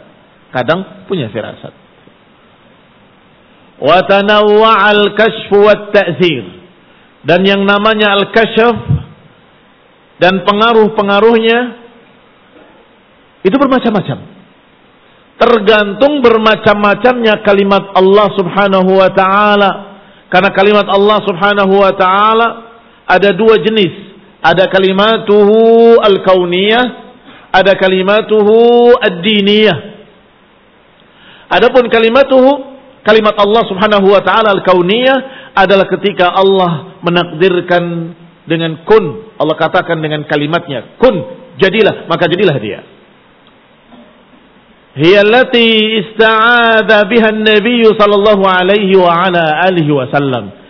Kadang 0.49 1.05
punya 1.05 1.29
firasat. 1.29 1.73
Wa 3.77 4.01
tanawwa'al 4.05 5.13
kashfu 5.13 5.61
wat 5.61 5.93
ta'zir. 5.93 6.57
Dan 7.21 7.45
yang 7.45 7.61
namanya 7.69 8.17
al-kashf 8.17 8.77
dan 10.17 10.41
pengaruh-pengaruhnya 10.41 11.59
itu 13.45 13.55
bermacam-macam. 13.61 14.17
Tergantung 15.37 16.21
bermacam-macamnya 16.21 17.45
kalimat 17.45 17.93
Allah 17.93 18.27
Subhanahu 18.37 18.91
wa 18.97 19.09
taala. 19.13 19.69
Karena 20.33 20.49
kalimat 20.53 20.85
Allah 20.89 21.17
Subhanahu 21.25 21.73
wa 21.77 21.93
taala 21.97 22.70
ada 23.11 23.35
dua 23.35 23.59
jenis. 23.59 24.15
Ada 24.41 24.71
kalimatuhu 24.71 25.99
al-kauniyah 26.01 27.01
ada 27.51 27.75
kalimatuhu 27.75 28.95
ad-diniyah. 28.95 29.77
Adapun 31.51 31.91
kalimatuhu 31.91 32.79
kalimat 33.03 33.35
Allah 33.35 33.63
Subhanahu 33.67 34.07
wa 34.07 34.23
taala 34.23 34.55
al-kauniyah 34.55 35.51
adalah 35.51 35.83
ketika 35.91 36.31
Allah 36.31 36.95
menakdirkan 37.03 38.15
dengan 38.47 38.87
kun. 38.87 39.35
Allah 39.35 39.55
katakan 39.59 39.99
dengan 39.99 40.23
kalimatnya 40.23 40.95
kun, 40.95 41.15
jadilah, 41.59 42.07
maka 42.07 42.31
jadilah 42.31 42.55
dia. 42.55 42.79
Hiya 44.91 45.23
allati 45.23 45.67
ista'adha 46.03 47.07
biha 47.07 47.31
sallallahu 47.99 48.43
alaihi 48.47 48.95
wa 48.95 49.11
ala 49.11 49.67
alihi 49.67 49.91
wasallam. 49.91 50.60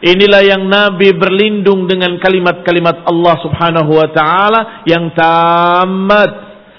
Inilah 0.00 0.40
yang 0.40 0.64
Nabi 0.64 1.12
berlindung 1.12 1.84
dengan 1.84 2.16
kalimat-kalimat 2.16 3.04
Allah 3.04 3.34
Subhanahu 3.44 3.92
wa 3.92 4.08
taala 4.08 4.60
yang 4.88 5.12
tamat 5.12 6.30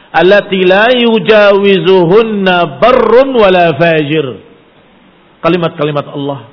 allati 0.09 0.65
la 0.65 0.89
yujawizuhunna 0.89 2.81
barrun 2.81 3.29
wala 3.37 3.77
fajir. 3.77 4.25
Kalimat-kalimat 5.37 6.05
Allah 6.09 6.49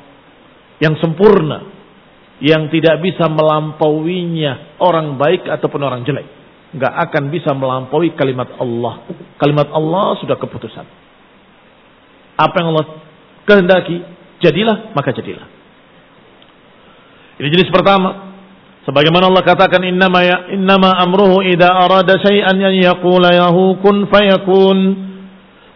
yang 0.84 0.92
sempurna 1.00 1.64
yang 2.44 2.68
tidak 2.68 3.00
bisa 3.00 3.26
melampauinya 3.32 4.76
orang 4.78 5.16
baik 5.16 5.48
ataupun 5.48 5.80
orang 5.80 6.04
jelek. 6.04 6.28
Enggak 6.68 6.94
akan 7.08 7.32
bisa 7.32 7.56
melampaui 7.56 8.12
kalimat 8.12 8.60
Allah. 8.60 9.08
Kalimat 9.40 9.72
Allah 9.72 10.20
sudah 10.20 10.36
keputusan. 10.36 10.84
Apa 12.36 12.54
yang 12.60 12.76
Allah 12.76 12.86
kehendaki, 13.48 14.04
jadilah 14.44 14.92
maka 14.92 15.16
jadilah. 15.16 15.57
Ini 17.38 17.48
jenis 17.54 17.70
pertama. 17.70 18.34
Sebagaimana 18.82 19.28
Allah 19.28 19.44
katakan 19.44 19.84
innama 19.84 20.24
ya 20.24 20.48
innama 20.56 20.96
amruhu 20.96 21.44
idza 21.44 21.68
arada 21.68 22.16
syai'an 22.24 22.56
an 22.56 22.74
yaqula 22.74 23.30
lahu 23.30 23.78
kun 23.84 24.08
fayakun. 24.08 24.78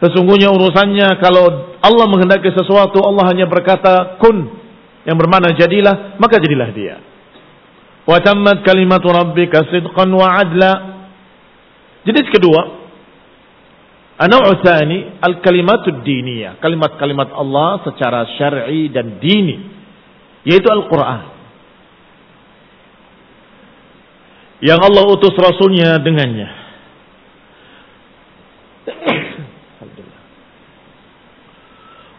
Sesungguhnya 0.03 0.51
urusannya 0.51 1.23
kalau 1.23 1.77
Allah 1.79 2.07
menghendaki 2.09 2.51
sesuatu 2.51 3.05
Allah 3.05 3.31
hanya 3.31 3.47
berkata 3.47 4.19
kun 4.19 4.59
yang 5.07 5.15
bermakna 5.15 5.55
jadilah 5.55 6.19
maka 6.19 6.41
jadilah 6.41 6.69
dia. 6.75 6.99
Wa 8.09 8.19
tammat 8.19 8.67
kalimatu 8.67 9.13
rabbika 9.13 9.71
sidqan 9.71 10.11
wa 10.11 10.27
adla. 10.27 10.73
Jenis 12.03 12.27
kedua 12.35 12.83
Anau 14.23 14.45
tsani 14.61 15.19
al-kalimatud 15.19 16.07
diniyah, 16.07 16.63
kalimat-kalimat 16.63 17.33
Allah 17.35 17.83
secara 17.83 18.23
syar'i 18.39 18.87
dan 18.93 19.19
dini, 19.19 19.57
yaitu 20.47 20.69
Al-Qur'an. 20.71 21.32
Yang 24.63 24.79
Allah 24.79 25.05
utus 25.11 25.35
Rasulnya 25.35 25.99
dengannya. 25.99 26.49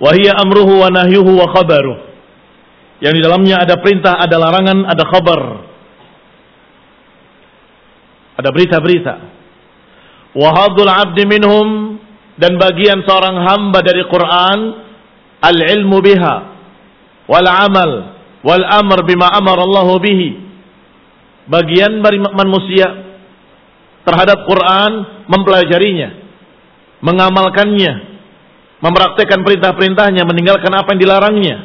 Wahia 0.03 0.35
amruhu 0.35 0.83
wa 0.83 0.91
nahyuhu 0.91 1.39
wa 1.39 1.47
khabaruh. 1.55 1.97
Yang 2.99 3.13
di 3.15 3.21
dalamnya 3.23 3.63
ada 3.63 3.79
perintah, 3.79 4.19
ada 4.19 4.35
larangan, 4.35 4.83
ada 4.83 5.03
khabar. 5.07 5.41
Ada 8.35 8.49
berita-berita. 8.51 9.15
Wahadul 10.35 10.91
abdi 10.91 11.23
minhum 11.23 11.95
dan 12.35 12.59
bagian 12.59 13.05
seorang 13.07 13.39
hamba 13.39 13.79
dari 13.85 14.03
Quran 14.09 14.59
al-ilmu 15.39 16.01
biha 16.01 16.35
wal 17.29 17.45
amal 17.45 17.91
wal 18.41 18.65
amr 18.65 19.05
bima 19.05 19.29
amar 19.37 19.61
Allah 19.61 19.87
bihi 20.01 20.29
bagian 21.47 21.99
dari 21.99 22.19
manusia 22.19 22.87
terhadap 24.03 24.47
Quran 24.47 24.91
mempelajarinya, 25.27 26.09
mengamalkannya, 26.99 27.93
mempraktekkan 28.83 29.43
perintah-perintahnya, 29.43 30.23
meninggalkan 30.27 30.71
apa 30.75 30.95
yang 30.95 31.01
dilarangnya. 31.01 31.57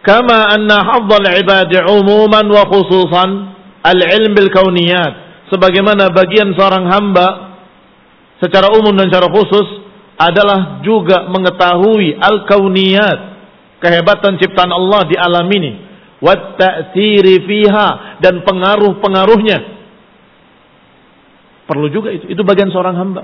Kama 0.00 0.56
anna 0.56 0.80
hafdzal 0.80 1.28
ibadi 1.44 1.76
umuman 1.84 2.46
wa 2.48 2.64
khususan 2.64 3.30
al-ilm 3.84 4.32
bil 4.32 4.48
kauniyat. 4.48 5.28
Sebagaimana 5.52 6.14
bagian 6.14 6.54
seorang 6.56 6.88
hamba 6.88 7.58
secara 8.40 8.72
umum 8.72 8.96
dan 8.96 9.12
secara 9.12 9.28
khusus 9.28 9.66
adalah 10.16 10.80
juga 10.80 11.26
mengetahui 11.28 12.16
al-kauniyat, 12.16 13.18
kehebatan 13.82 14.40
ciptaan 14.40 14.72
Allah 14.72 15.04
di 15.04 15.16
alam 15.20 15.48
ini 15.52 15.89
wat 16.20 16.60
fiha 16.92 17.88
dan 18.20 18.44
pengaruh-pengaruhnya. 18.44 19.58
Perlu 21.64 21.88
juga 21.88 22.12
itu. 22.12 22.28
Itu 22.28 22.42
bagian 22.44 22.68
seorang 22.68 22.94
hamba. 22.96 23.22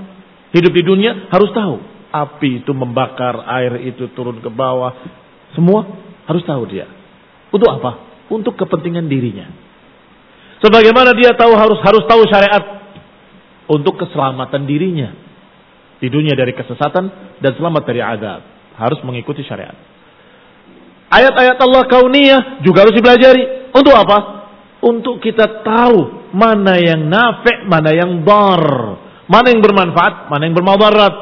Hidup 0.51 0.73
di 0.73 0.83
dunia 0.83 1.29
harus 1.29 1.53
tahu. 1.53 1.77
Api 2.07 2.63
itu 2.63 2.71
membakar, 2.71 3.43
air 3.59 3.83
itu 3.83 4.09
turun 4.15 4.39
ke 4.39 4.47
bawah. 4.47 4.95
Semua 5.51 5.83
harus 6.25 6.43
tahu 6.47 6.63
dia. 6.71 6.87
Untuk 7.51 7.67
apa? 7.67 8.23
Untuk 8.31 8.55
kepentingan 8.55 9.05
dirinya. 9.11 9.47
Sebagaimana 10.63 11.13
dia 11.13 11.35
tahu 11.37 11.53
harus 11.53 11.79
harus 11.85 12.03
tahu 12.09 12.25
syariat 12.31 12.63
untuk 13.67 13.99
keselamatan 13.99 14.65
dirinya 14.65 15.13
di 15.99 16.07
dunia 16.07 16.33
dari 16.33 16.55
kesesatan 16.55 17.37
dan 17.43 17.51
selamat 17.53 17.83
dari 17.85 18.01
azab. 18.01 18.41
Harus 18.79 18.99
mengikuti 19.03 19.43
syariat. 19.43 19.75
Ayat-ayat 21.07 21.57
Allah 21.59 21.83
kauniyah 21.87 22.41
juga 22.65 22.83
harus 22.83 22.95
dipelajari. 22.95 23.71
Untuk 23.71 23.93
apa? 23.93 24.37
untuk 24.81 25.17
kita 25.23 25.65
tahu 25.65 26.29
mana 26.33 26.77
yang 26.77 27.07
nafek, 27.09 27.65
mana 27.65 27.89
yang 27.95 28.21
dar, 28.21 28.63
mana 29.25 29.47
yang 29.49 29.61
bermanfaat, 29.63 30.29
mana 30.29 30.43
yang 30.45 30.55
bermadarat. 30.55 31.15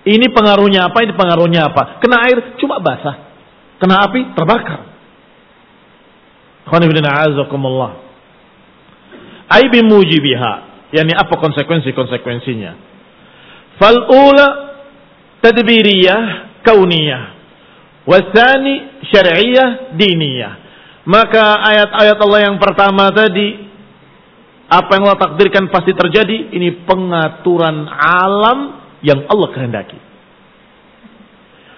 Ini 0.00 0.32
pengaruhnya 0.32 0.88
apa, 0.88 0.98
ini 1.04 1.12
pengaruhnya 1.12 1.68
apa. 1.68 2.00
Kena 2.00 2.24
air 2.24 2.56
cuma 2.56 2.80
basah. 2.80 3.28
Kena 3.76 4.08
api 4.08 4.32
terbakar. 4.32 4.80
Aibi 9.50 9.80
mujibiha. 9.84 10.52
Yani 10.90 11.12
apa 11.14 11.34
konsekuensi-konsekuensinya. 11.36 12.72
Fal'ula 13.76 14.46
tadbiriyah 15.44 16.20
kauniyah. 16.64 17.39
Wasani 18.08 19.04
syar'iyah 19.12 19.96
diniyah. 19.96 20.54
Maka 21.04 21.44
ayat-ayat 21.64 22.16
Allah 22.20 22.40
yang 22.48 22.56
pertama 22.60 23.08
tadi 23.12 23.68
apa 24.70 24.90
yang 24.94 25.10
Allah 25.10 25.20
takdirkan 25.26 25.66
pasti 25.72 25.90
terjadi 25.90 26.54
ini 26.54 26.86
pengaturan 26.86 27.90
alam 27.90 28.58
yang 29.02 29.26
Allah 29.26 29.48
kehendaki. 29.50 29.98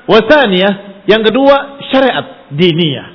Wasaniyah 0.05 1.07
yang 1.09 1.23
kedua 1.23 1.81
syariat 1.89 2.51
diniyah. 2.53 3.09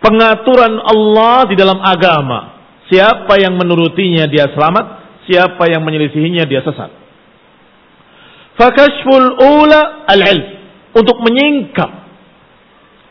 Pengaturan 0.00 0.80
Allah 0.80 1.48
di 1.50 1.54
dalam 1.58 1.80
agama. 1.80 2.56
Siapa 2.88 3.40
yang 3.40 3.56
menurutinya 3.56 4.28
dia 4.28 4.52
selamat, 4.52 4.86
siapa 5.24 5.64
yang 5.72 5.80
menyelisihinya 5.80 6.44
dia 6.44 6.60
sesat. 6.60 6.92
Fakashful 8.54 9.40
ula 9.40 10.04
al-ilm 10.04 10.53
untuk 10.94 11.18
menyingkap 11.20 11.90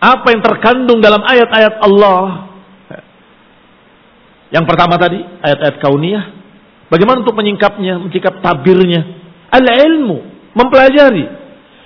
apa 0.03 0.27
yang 0.35 0.41
terkandung 0.43 0.99
dalam 0.99 1.23
ayat-ayat 1.23 1.79
Allah. 1.79 2.51
Yang 4.51 4.65
pertama 4.67 4.99
tadi, 4.99 5.23
ayat-ayat 5.23 5.77
kauniyah. 5.79 6.23
Bagaimana 6.91 7.23
untuk 7.23 7.39
menyingkapnya, 7.39 8.03
menyingkap 8.03 8.43
tabirnya? 8.43 9.01
Al-ilmu, 9.47 10.23
mempelajari. 10.53 11.25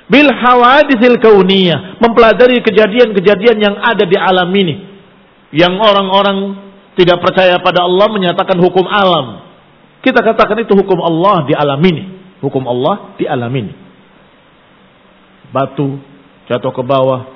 Bil 0.07 0.29
hawadisil 0.33 1.19
kauniyah, 1.21 2.01
mempelajari 2.01 2.63
kejadian-kejadian 2.65 3.57
yang 3.61 3.75
ada 3.77 4.03
di 4.03 4.17
alam 4.17 4.49
ini. 4.49 4.75
Yang 5.53 5.73
orang-orang 5.79 6.37
tidak 6.97 7.21
percaya 7.21 7.61
pada 7.61 7.85
Allah 7.85 8.07
menyatakan 8.09 8.57
hukum 8.57 8.83
alam. 8.89 9.45
Kita 10.01 10.25
katakan 10.25 10.65
itu 10.65 10.73
hukum 10.73 10.99
Allah 11.05 11.45
di 11.45 11.53
alam 11.53 11.79
ini. 11.85 12.03
Hukum 12.41 12.65
Allah 12.65 13.13
di 13.15 13.29
alam 13.29 13.53
ini. 13.53 13.86
Batu 15.51 15.99
jatuh 16.47 16.71
ke 16.71 16.83
bawah, 16.83 17.27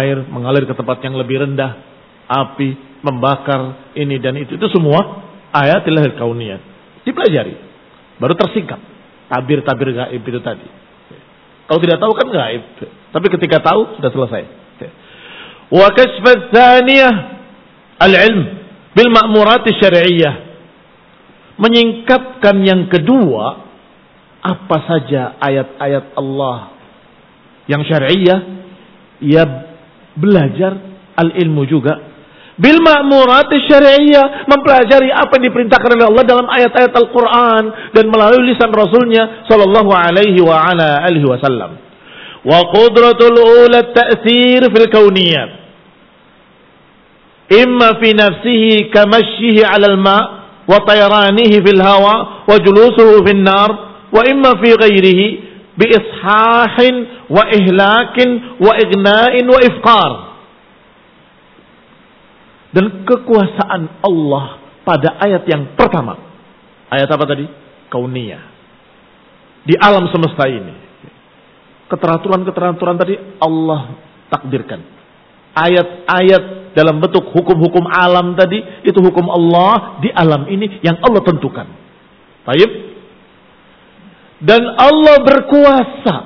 air 0.00 0.24
mengalir 0.28 0.64
ke 0.68 0.74
tempat 0.76 1.00
yang 1.04 1.16
lebih 1.16 1.44
rendah, 1.44 1.80
api 2.28 3.00
membakar 3.02 3.92
ini 3.98 4.16
dan 4.22 4.38
itu. 4.38 4.56
Itu 4.56 4.70
semua 4.72 5.26
ayat 5.52 5.84
lahir 5.90 6.16
kauniyah. 6.16 6.60
Dipelajari. 7.02 7.54
Baru 8.16 8.38
tersingkap. 8.38 8.78
Tabir-tabir 9.28 9.96
gaib 9.96 10.22
itu 10.22 10.40
tadi. 10.44 10.68
Kalau 11.66 11.80
tidak 11.80 11.98
tahu 11.98 12.12
kan 12.14 12.26
gaib. 12.30 12.62
Tapi 13.12 13.26
ketika 13.38 13.64
tahu 13.64 13.98
sudah 13.98 14.10
selesai. 14.12 14.42
Wa 15.72 15.88
kasfat 15.96 16.52
al-ilm 18.00 18.40
bil 18.92 19.10
ma'murat 19.10 19.64
syari'iyah. 19.64 20.52
Menyingkapkan 21.56 22.60
yang 22.64 22.88
kedua 22.92 23.72
apa 24.42 24.76
saja 24.84 25.38
ayat-ayat 25.38 26.18
Allah 26.18 26.71
yang 27.70 27.82
syari'iyah 27.86 28.38
ia 29.22 29.44
belajar 30.18 30.72
al-ilmu 31.16 31.62
juga. 31.68 32.10
Bil 32.58 32.78
ma'murat 32.84 33.48
syari'iyah 33.48 34.44
mempelajari 34.46 35.08
apa 35.08 35.40
yang 35.40 35.44
diperintahkan 35.50 35.90
oleh 35.96 36.06
Allah 36.10 36.24
dalam 36.28 36.46
ayat-ayat 36.46 36.92
Al-Qur'an 36.92 37.64
dan 37.96 38.04
melalui 38.12 38.52
lisan 38.52 38.68
Rasulnya 38.70 39.48
sallallahu 39.48 39.88
alaihi 39.88 40.38
wa 40.44 40.60
ala 40.60 41.00
alihi 41.06 41.26
wasallam. 41.26 41.80
Wa 42.42 42.60
qudratul 42.74 43.38
ula 43.38 43.88
ta'thir 43.94 44.68
fil 44.68 44.88
kauniyat. 44.90 45.50
Imma 47.52 47.96
fi 48.00 48.08
nafsihi 48.16 48.90
kamashyihi 48.92 49.64
'ala 49.64 49.86
al-ma' 49.92 50.22
wa 50.68 50.78
tayranihi 50.86 51.56
fil 51.64 51.80
hawa 51.82 52.46
wa 52.46 52.56
julusuhu 52.60 53.26
fil 53.26 53.42
nar 53.42 53.70
wa 54.12 54.20
imma 54.28 54.60
fi 54.62 54.76
ghairihi 54.76 55.51
bi 55.76 55.86
ishahin 55.88 56.94
wa 57.32 57.42
ihlakin 57.48 58.28
wa 58.60 58.72
igna'in 58.76 59.46
wa 59.48 59.60
ifqar. 59.60 60.12
Dan 62.72 63.04
kekuasaan 63.04 64.00
Allah 64.00 64.44
pada 64.82 65.20
ayat 65.20 65.44
yang 65.44 65.76
pertama. 65.76 66.16
Ayat 66.88 67.08
apa 67.08 67.24
tadi? 67.28 67.44
Kauniyah. 67.92 68.42
Di 69.68 69.76
alam 69.76 70.08
semesta 70.08 70.48
ini. 70.48 70.74
Keteraturan-keteraturan 71.92 72.96
tadi 72.96 73.14
Allah 73.36 74.00
takdirkan. 74.32 74.80
Ayat-ayat 75.52 76.72
dalam 76.72 77.04
bentuk 77.04 77.28
hukum-hukum 77.28 77.84
alam 77.84 78.32
tadi 78.32 78.64
itu 78.88 78.96
hukum 79.04 79.28
Allah 79.28 80.00
di 80.00 80.08
alam 80.08 80.48
ini 80.48 80.80
yang 80.80 80.96
Allah 81.04 81.20
tentukan. 81.20 81.68
Baik. 82.48 82.91
Dan 84.42 84.62
Allah 84.74 85.22
berkuasa 85.22 86.16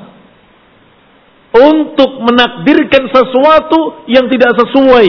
untuk 1.56 2.20
menakdirkan 2.24 3.12
sesuatu 3.12 4.08
yang 4.08 4.28
tidak 4.32 4.56
sesuai 4.56 5.06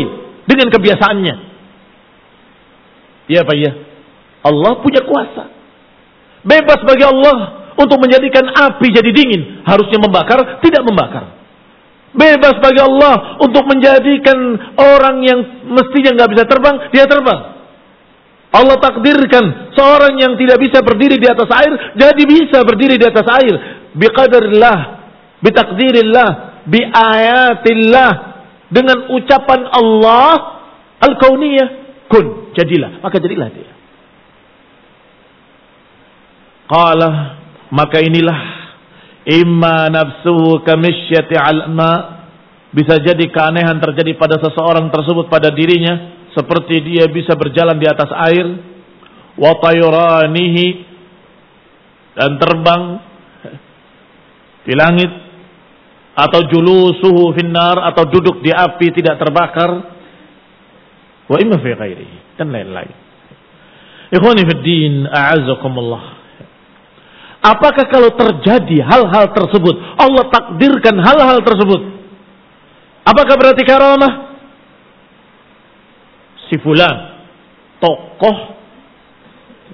dengan 0.47 0.67
kebiasaannya. 0.71 1.35
Ya 3.27 3.43
Pak 3.43 3.57
ya. 3.59 3.71
Allah 4.43 4.79
punya 4.79 5.03
kuasa. 5.03 5.51
Bebas 6.47 6.79
bagi 6.87 7.03
Allah 7.03 7.67
untuk 7.75 7.99
menjadikan 7.99 8.47
api 8.47 8.87
jadi 8.91 9.11
dingin. 9.11 9.67
Harusnya 9.67 9.99
membakar, 9.99 10.63
tidak 10.63 10.83
membakar. 10.87 11.35
Bebas 12.15 12.55
bagi 12.63 12.79
Allah 12.79 13.35
untuk 13.43 13.67
menjadikan 13.67 14.37
orang 14.79 15.21
yang 15.27 15.39
mestinya 15.67 16.15
nggak 16.15 16.31
bisa 16.31 16.43
terbang, 16.47 16.75
dia 16.95 17.03
terbang. 17.03 17.56
Allah 18.57 18.81
takdirkan 18.81 19.75
seorang 19.77 20.17
yang 20.17 20.33
tidak 20.33 20.57
bisa 20.57 20.81
berdiri 20.81 21.21
di 21.21 21.29
atas 21.29 21.45
air, 21.61 21.93
jadi 21.93 22.23
bisa 22.25 22.65
berdiri 22.65 22.97
di 22.97 23.05
atas 23.05 23.27
air. 23.37 23.53
Biqadarillah 23.93 24.97
bitakdirillah, 25.41 26.29
biayatillah, 26.65 28.11
dengan 28.73 29.07
ucapan 29.13 29.61
Allah 29.69 30.35
al-kauniyah, 30.99 31.67
kun, 32.11 32.51
jadilah, 32.57 32.99
maka 32.99 33.17
jadilah 33.21 33.47
dia. 33.53 33.71
Qala, 36.67 37.09
maka 37.71 38.03
inilah 38.03 38.39
imma 39.23 39.87
nafsuhu 39.87 40.67
kamisyati 40.67 41.35
al-ma 41.37 41.91
bisa 42.75 42.99
jadi 42.99 43.23
keanehan 43.31 43.79
terjadi 43.79 44.19
pada 44.19 44.35
seseorang 44.43 44.91
tersebut 44.91 45.31
pada 45.31 45.47
dirinya 45.55 46.16
seperti 46.37 46.85
dia 46.85 47.09
bisa 47.09 47.33
berjalan 47.33 47.81
di 47.81 47.89
atas 47.89 48.13
air 48.29 48.45
wa 49.37 49.57
dan 52.17 52.31
terbang 52.37 52.83
di 54.65 54.73
langit 54.77 55.11
atau 56.17 56.41
julusuhu 56.49 57.33
finnar 57.37 57.77
atau 57.93 58.09
duduk 58.09 58.41
di 58.41 58.49
api 58.49 58.89
tidak 58.93 59.21
terbakar 59.21 59.69
wa 61.25 61.37
imma 61.37 61.57
fi 61.61 61.69
ghairihi 61.73 62.17
dan 62.37 62.53
lain-lain. 62.53 62.93
Ikhwani 64.13 64.41
fi 64.45 64.53
din, 64.63 64.93
a'azzakumullah. 65.05 66.03
Apakah 67.37 67.85
kalau 67.87 68.11
terjadi 68.17 68.81
hal-hal 68.81 69.29
tersebut, 69.29 69.75
Allah 69.99 70.25
takdirkan 70.33 70.95
hal-hal 70.99 71.37
tersebut, 71.45 71.81
apakah 73.05 73.35
berarti 73.37 73.61
karamah? 73.61 74.26
Si 76.47 76.55
fulan, 76.63 77.27
tokoh, 77.83 78.37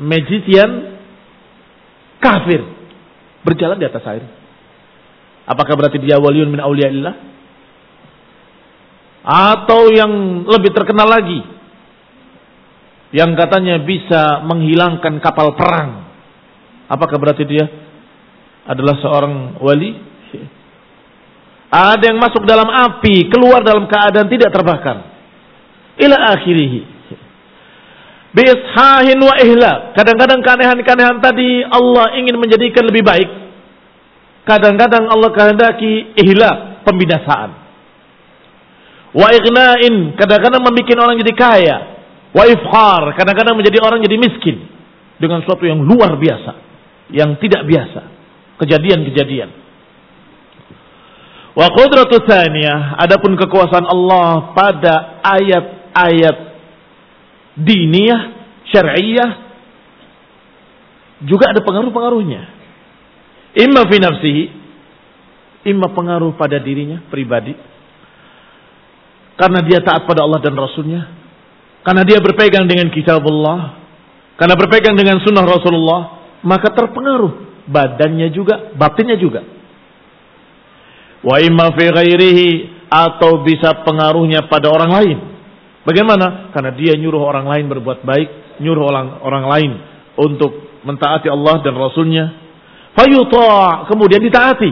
magician, 0.02 0.98
kafir, 2.18 2.62
berjalan 3.46 3.78
di 3.78 3.86
atas 3.86 4.04
air. 4.10 4.26
Apakah 5.44 5.76
berarti 5.76 6.00
dia 6.00 6.18
waliun 6.18 6.50
min 6.50 6.64
awliyaillah? 6.64 7.16
Atau 9.24 9.92
yang 9.94 10.44
lebih 10.48 10.72
terkenal 10.76 11.08
lagi. 11.08 11.40
Yang 13.14 13.32
katanya 13.38 13.78
bisa 13.86 14.42
menghilangkan 14.44 15.22
kapal 15.22 15.54
perang. 15.54 16.10
Apakah 16.90 17.22
berarti 17.22 17.46
dia 17.46 17.66
adalah 18.66 18.98
seorang 19.00 19.62
wali? 19.62 19.92
Ada 21.74 22.14
yang 22.14 22.22
masuk 22.22 22.46
dalam 22.46 22.70
api, 22.70 23.30
keluar 23.30 23.62
dalam 23.66 23.86
keadaan 23.90 24.30
tidak 24.30 24.50
terbakar. 24.54 25.13
Ila 26.00 26.16
akhirih. 26.38 26.74
Bishahin 28.34 29.20
wa 29.22 29.36
ihla. 29.38 29.94
Kadang-kadang 29.94 30.42
keanehan-keanehan 30.42 31.22
tadi 31.22 31.62
Allah 31.70 32.18
ingin 32.18 32.34
menjadikan 32.42 32.82
lebih 32.90 33.06
baik 33.06 33.44
Kadang-kadang 34.44 35.08
Allah 35.08 35.32
kehendaki 35.32 36.20
ihla, 36.20 36.84
pembinasaan. 36.84 37.52
Wa 39.16 39.32
ignain, 39.32 40.20
kadang-kadang 40.20 40.60
membuat 40.60 41.00
orang 41.00 41.16
jadi 41.24 41.34
kaya. 41.34 41.78
Wa 42.36 42.44
ifkhar, 42.52 43.16
kadang-kadang 43.16 43.56
menjadi 43.56 43.80
orang 43.80 44.04
jadi 44.04 44.20
miskin 44.20 44.68
dengan 45.16 45.40
sesuatu 45.46 45.64
yang 45.64 45.80
luar 45.80 46.20
biasa, 46.20 46.52
yang 47.16 47.40
tidak 47.40 47.64
biasa, 47.64 48.02
kejadian-kejadian. 48.60 49.50
Wa 51.54 51.70
qudratu 51.72 52.20
tsaniyah, 52.26 53.00
adapun 53.00 53.38
kekuasaan 53.40 53.86
Allah 53.86 54.52
pada 54.58 55.24
ayat-ayat 55.94 56.38
diniyah, 57.54 58.22
syar'iyyah 58.74 59.32
juga 61.24 61.54
ada 61.54 61.62
pengaruh-pengaruhnya. 61.64 62.42
Imma 63.54 63.86
fi 63.88 63.98
nafsihi, 64.02 64.44
imma 65.70 65.94
pengaruh 65.94 66.36
pada 66.36 66.60
dirinya 66.60 67.00
pribadi. 67.08 67.56
Karena 69.34 69.66
dia 69.66 69.82
taat 69.82 70.06
pada 70.06 70.26
Allah 70.26 70.42
dan 70.44 70.54
Rasulnya. 70.54 71.10
Karena 71.82 72.06
dia 72.06 72.22
berpegang 72.22 72.70
dengan 72.70 72.94
kitab 72.94 73.24
Allah. 73.26 73.82
Karena 74.38 74.56
berpegang 74.58 74.94
dengan 74.94 75.20
sunnah 75.26 75.46
Rasulullah. 75.46 76.02
Maka 76.46 76.70
terpengaruh. 76.70 77.66
Badannya 77.66 78.30
juga, 78.30 78.76
batinnya 78.76 79.18
juga. 79.18 79.42
Wa 81.24 81.40
imma 81.40 81.72
fi 81.74 81.86
ghairihi 81.88 82.50
atau 82.92 83.42
bisa 83.42 83.82
pengaruhnya 83.88 84.46
pada 84.52 84.70
orang 84.70 84.92
lain. 84.92 85.18
Bagaimana? 85.84 86.56
Karena 86.56 86.72
dia 86.76 86.96
nyuruh 86.96 87.20
orang 87.20 87.48
lain 87.48 87.66
berbuat 87.68 88.08
baik, 88.08 88.60
nyuruh 88.64 88.84
orang 88.88 89.08
orang 89.20 89.46
lain 89.52 89.72
untuk 90.16 90.82
mentaati 90.88 91.28
Allah 91.28 91.60
dan 91.60 91.76
Rasulnya. 91.76 92.26
Fayuta' 92.96 93.90
kemudian 93.92 94.24
ditaati. 94.24 94.72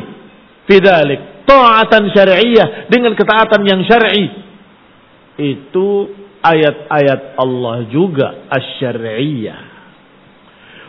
Fidalik 0.69 1.31
ta'atan 1.51 2.03
syar'iyyah 2.15 2.87
dengan 2.87 3.11
ketaatan 3.17 3.61
yang 3.67 3.81
syar'i. 3.83 4.25
Itu 5.35 6.11
ayat-ayat 6.39 7.35
Allah 7.35 7.87
juga 7.89 8.47
asy-syar'iyyah. 8.47 9.59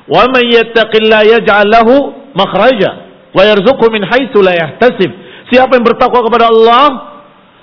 Wa 0.07 0.29
man 0.29 0.45
yattaqillaha 0.47 1.25
yaj'al 1.41 1.67
lahu 1.67 1.95
makhraja 2.35 2.91
wa 3.33 3.43
yarzuqhu 3.43 3.87
min 3.91 4.03
haitsu 4.07 4.39
la 4.45 4.55
yahtasib. 4.55 5.11
Siapa 5.51 5.77
yang 5.77 5.85
bertakwa 5.85 6.25
kepada 6.27 6.49
Allah, 6.49 7.12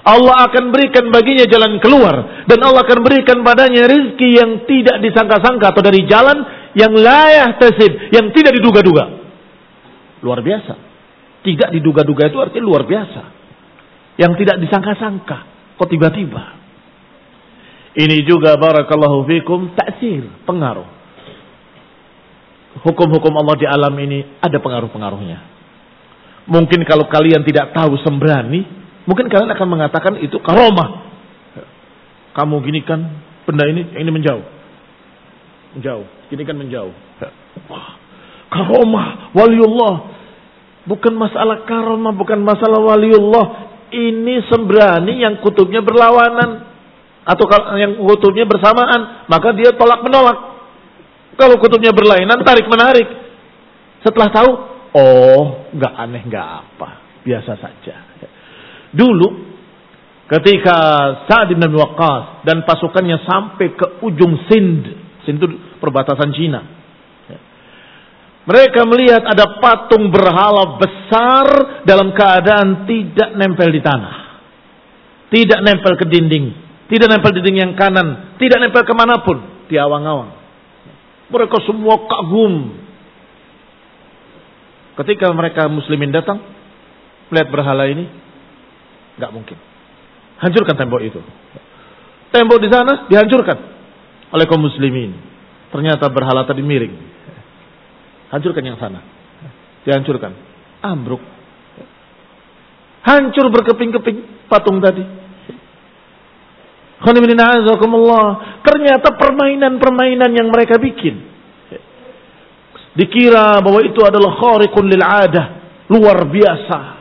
Allah 0.09 0.49
akan 0.49 0.73
berikan 0.73 1.13
baginya 1.13 1.45
jalan 1.45 1.77
keluar 1.77 2.45
dan 2.49 2.59
Allah 2.65 2.81
akan 2.81 2.99
berikan 3.05 3.45
padanya 3.45 3.85
rizki 3.85 4.41
yang 4.41 4.65
tidak 4.65 5.05
disangka-sangka 5.05 5.69
atau 5.69 5.85
dari 5.85 6.01
jalan 6.09 6.37
yang 6.73 6.93
layak 6.97 7.61
tasib, 7.61 8.09
yang 8.09 8.33
tidak 8.33 8.57
diduga-duga. 8.57 9.05
Luar 10.25 10.41
biasa. 10.41 10.73
Tidak 11.45 11.69
diduga-duga 11.71 12.27
itu 12.27 12.37
artinya 12.41 12.65
luar 12.65 12.83
biasa. 12.89 13.21
Yang 14.17 14.33
tidak 14.43 14.57
disangka-sangka. 14.65 15.37
Kok 15.77 15.89
tiba-tiba? 15.89 16.43
Ini 17.95 18.17
juga 18.27 18.57
barakallahu 18.59 19.25
fikum 19.29 19.73
taksir, 19.77 20.25
pengaruh. 20.43 20.87
Hukum-hukum 22.85 23.33
Allah 23.33 23.55
di 23.57 23.65
alam 23.65 23.93
ini 23.97 24.39
ada 24.39 24.57
pengaruh-pengaruhnya. 24.61 25.39
Mungkin 26.49 26.81
kalau 26.85 27.05
kalian 27.09 27.45
tidak 27.45 27.73
tahu 27.77 27.97
sembrani, 28.01 28.78
mungkin 29.07 29.27
kalian 29.31 29.51
akan 29.51 29.67
mengatakan 29.69 30.13
itu 30.19 30.39
karomah. 30.41 31.11
Kamu 32.35 32.63
gini 32.63 32.81
kan 32.83 32.99
benda 33.43 33.67
ini, 33.67 33.93
ini 33.99 34.09
menjauh. 34.11 34.45
Menjauh, 35.77 36.05
gini 36.31 36.43
kan 36.47 36.55
menjauh. 36.55 36.95
Karomah, 38.49 39.35
waliullah. 39.35 39.95
Bukan 40.87 41.13
masalah 41.13 41.67
karomah, 41.69 42.15
bukan 42.15 42.41
masalah 42.41 42.81
waliullah. 42.81 43.45
Ini 43.89 44.45
sembrani 44.49 45.21
yang 45.21 45.41
kutubnya 45.41 45.85
berlawanan. 45.85 46.69
Atau 47.25 47.45
yang 47.77 47.99
kutubnya 48.01 48.49
bersamaan. 48.49 49.29
Maka 49.29 49.53
dia 49.53 49.75
tolak 49.77 50.01
menolak. 50.01 50.37
Kalau 51.37 51.61
kutubnya 51.61 51.93
berlainan, 51.93 52.41
tarik 52.41 52.65
menarik. 52.65 53.05
Setelah 54.01 54.29
tahu, 54.33 54.49
Oh, 54.89 55.69
nggak 55.69 55.93
aneh, 55.93 56.21
nggak 56.25 56.47
apa, 56.65 57.21
biasa 57.21 57.61
saja. 57.61 57.95
Dulu, 58.89 59.27
ketika 60.29 60.77
Sa'ad 61.29 61.53
bin 61.53 61.61
Waqqas 61.73 62.45
dan 62.45 62.65
pasukannya 62.65 63.21
sampai 63.25 63.67
ke 63.77 63.85
ujung 64.05 64.49
Sind, 64.49 64.83
Sind 65.25 65.37
itu 65.37 65.47
perbatasan 65.77 66.29
Cina. 66.33 66.61
Mereka 68.49 68.81
melihat 68.89 69.21
ada 69.29 69.61
patung 69.61 70.09
berhala 70.09 70.81
besar 70.81 71.47
dalam 71.85 72.17
keadaan 72.17 72.89
tidak 72.89 73.37
nempel 73.37 73.69
di 73.69 73.77
tanah. 73.77 74.15
Tidak 75.29 75.59
nempel 75.61 75.93
ke 75.93 76.09
dinding. 76.09 76.45
Tidak 76.89 77.05
nempel 77.05 77.29
di 77.29 77.45
dinding 77.45 77.57
yang 77.61 77.73
kanan. 77.77 78.33
Tidak 78.41 78.57
nempel 78.57 78.81
ke 78.81 78.93
mana 78.97 79.21
pun. 79.21 79.69
Di 79.69 79.77
awang-awang. 79.77 80.33
Mereka 81.29 81.61
semua 81.69 82.09
kagum 82.09 82.73
Ketika 84.99 85.31
mereka 85.31 85.71
muslimin 85.71 86.11
datang, 86.11 86.43
melihat 87.31 87.47
berhala 87.55 87.87
ini, 87.87 88.03
nggak 89.19 89.35
mungkin. 89.35 89.57
Hancurkan 90.39 90.75
tembok 90.79 91.01
itu. 91.03 91.19
Tembok 92.31 92.59
di 92.63 92.69
sana 92.71 93.05
dihancurkan 93.11 93.57
oleh 94.31 94.45
kaum 94.47 94.63
muslimin. 94.63 95.11
Ternyata 95.69 96.07
berhala 96.09 96.47
tadi 96.47 96.63
miring. 96.63 96.95
Hancurkan 98.31 98.63
yang 98.63 98.79
sana. 98.79 99.03
Dihancurkan. 99.83 100.31
Ambruk. 100.79 101.21
Hancur 103.03 103.51
berkeping-keping 103.51 104.47
patung 104.47 104.79
tadi. 104.79 105.03
Ternyata 108.59 109.07
permainan-permainan 109.15 110.31
yang 110.35 110.51
mereka 110.51 110.75
bikin 110.75 111.29
Dikira 112.99 113.63
bahwa 113.63 113.79
itu 113.87 114.03
adalah 114.03 114.35
khariqun 114.35 114.83
lil 114.91 114.99
adah. 114.99 115.45
Luar 115.87 116.27
biasa. 116.27 116.98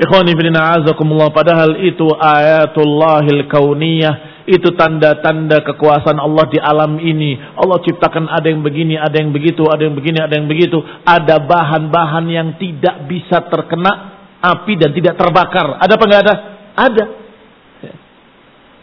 Ikhwani 0.00 0.32
bin 0.32 0.56
a'azakumullah. 0.56 1.28
Padahal 1.28 1.76
itu 1.84 2.08
ayatullahil 2.08 3.44
kauniyah. 3.52 4.48
Itu 4.48 4.72
tanda-tanda 4.72 5.60
kekuasaan 5.60 6.16
Allah 6.16 6.48
di 6.48 6.56
alam 6.56 6.96
ini. 6.96 7.36
Allah 7.36 7.84
ciptakan 7.84 8.26
ada 8.26 8.48
yang 8.48 8.64
begini, 8.64 8.96
ada 8.96 9.12
yang 9.20 9.30
begitu, 9.30 9.68
ada 9.68 9.84
yang 9.84 9.92
begini, 9.92 10.18
ada 10.24 10.34
yang 10.40 10.48
begitu. 10.48 10.80
Ada 11.04 11.44
bahan-bahan 11.44 12.24
yang 12.32 12.48
tidak 12.56 13.04
bisa 13.06 13.44
terkena 13.52 14.16
api 14.40 14.80
dan 14.80 14.96
tidak 14.96 15.20
terbakar. 15.20 15.76
Ada 15.76 15.92
apa 15.94 16.04
enggak 16.08 16.22
ada? 16.24 16.34
Ada. 16.80 17.04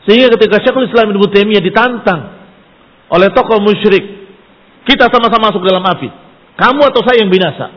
Sehingga 0.07 0.31
ketika 0.37 0.63
Syekhul 0.63 0.87
Islam 0.87 1.11
Ibnu 1.11 1.27
Taimiyah 1.33 1.59
ditantang 1.65 2.21
oleh 3.11 3.27
tokoh 3.35 3.59
musyrik 3.59 4.17
kita 4.87 5.11
sama-sama 5.11 5.51
masuk 5.51 5.67
dalam 5.67 5.83
api. 5.83 6.07
Kamu 6.55 6.79
atau 6.87 7.03
saya 7.03 7.19
yang 7.19 7.27
binasa. 7.27 7.75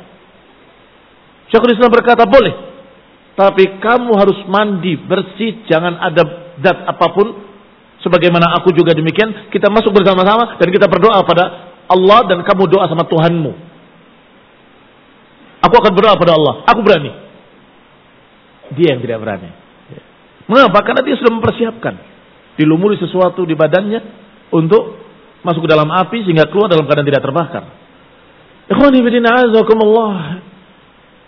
Syekhul 1.51 1.75
Islam 1.75 1.91
berkata, 1.91 2.23
boleh. 2.23 2.70
Tapi 3.41 3.81
kamu 3.81 4.13
harus 4.21 4.37
mandi, 4.53 5.01
bersih, 5.01 5.65
jangan 5.65 5.97
ada 5.97 6.53
zat 6.61 6.79
apa 6.85 7.07
pun. 7.17 7.49
Sebagaimana 8.05 8.53
aku 8.61 8.77
juga 8.77 8.93
demikian, 8.93 9.49
kita 9.49 9.73
masuk 9.73 9.97
bersama-sama 9.97 10.61
dan 10.61 10.69
kita 10.69 10.85
berdoa 10.89 11.25
pada 11.25 11.45
Allah 11.89 12.21
dan 12.29 12.45
kamu 12.45 12.69
doa 12.69 12.85
sama 12.85 13.09
Tuhanmu. 13.09 13.53
Aku 15.65 15.75
akan 15.77 15.93
berdoa 15.97 16.21
pada 16.21 16.37
Allah. 16.37 16.55
Aku 16.69 16.85
berani. 16.85 17.13
Dia 18.77 18.97
yang 18.97 19.01
tidak 19.05 19.25
berani. 19.25 19.49
Mengapa? 20.45 20.85
Karena 20.85 21.01
dia 21.01 21.17
sudah 21.17 21.33
mempersiapkan. 21.33 21.95
Dilumuri 22.61 23.01
sesuatu 23.01 23.49
di 23.49 23.57
badannya 23.57 24.01
untuk 24.53 25.01
masuk 25.41 25.65
ke 25.65 25.71
dalam 25.73 25.89
api 25.89 26.29
sehingga 26.29 26.49
keluar 26.53 26.69
dalam 26.69 26.85
keadaan 26.85 27.09
tidak 27.09 27.25
terbakar. 27.25 27.65
Ikhwani 28.69 29.01
bidina 29.01 29.49
azakumullah. 29.49 30.45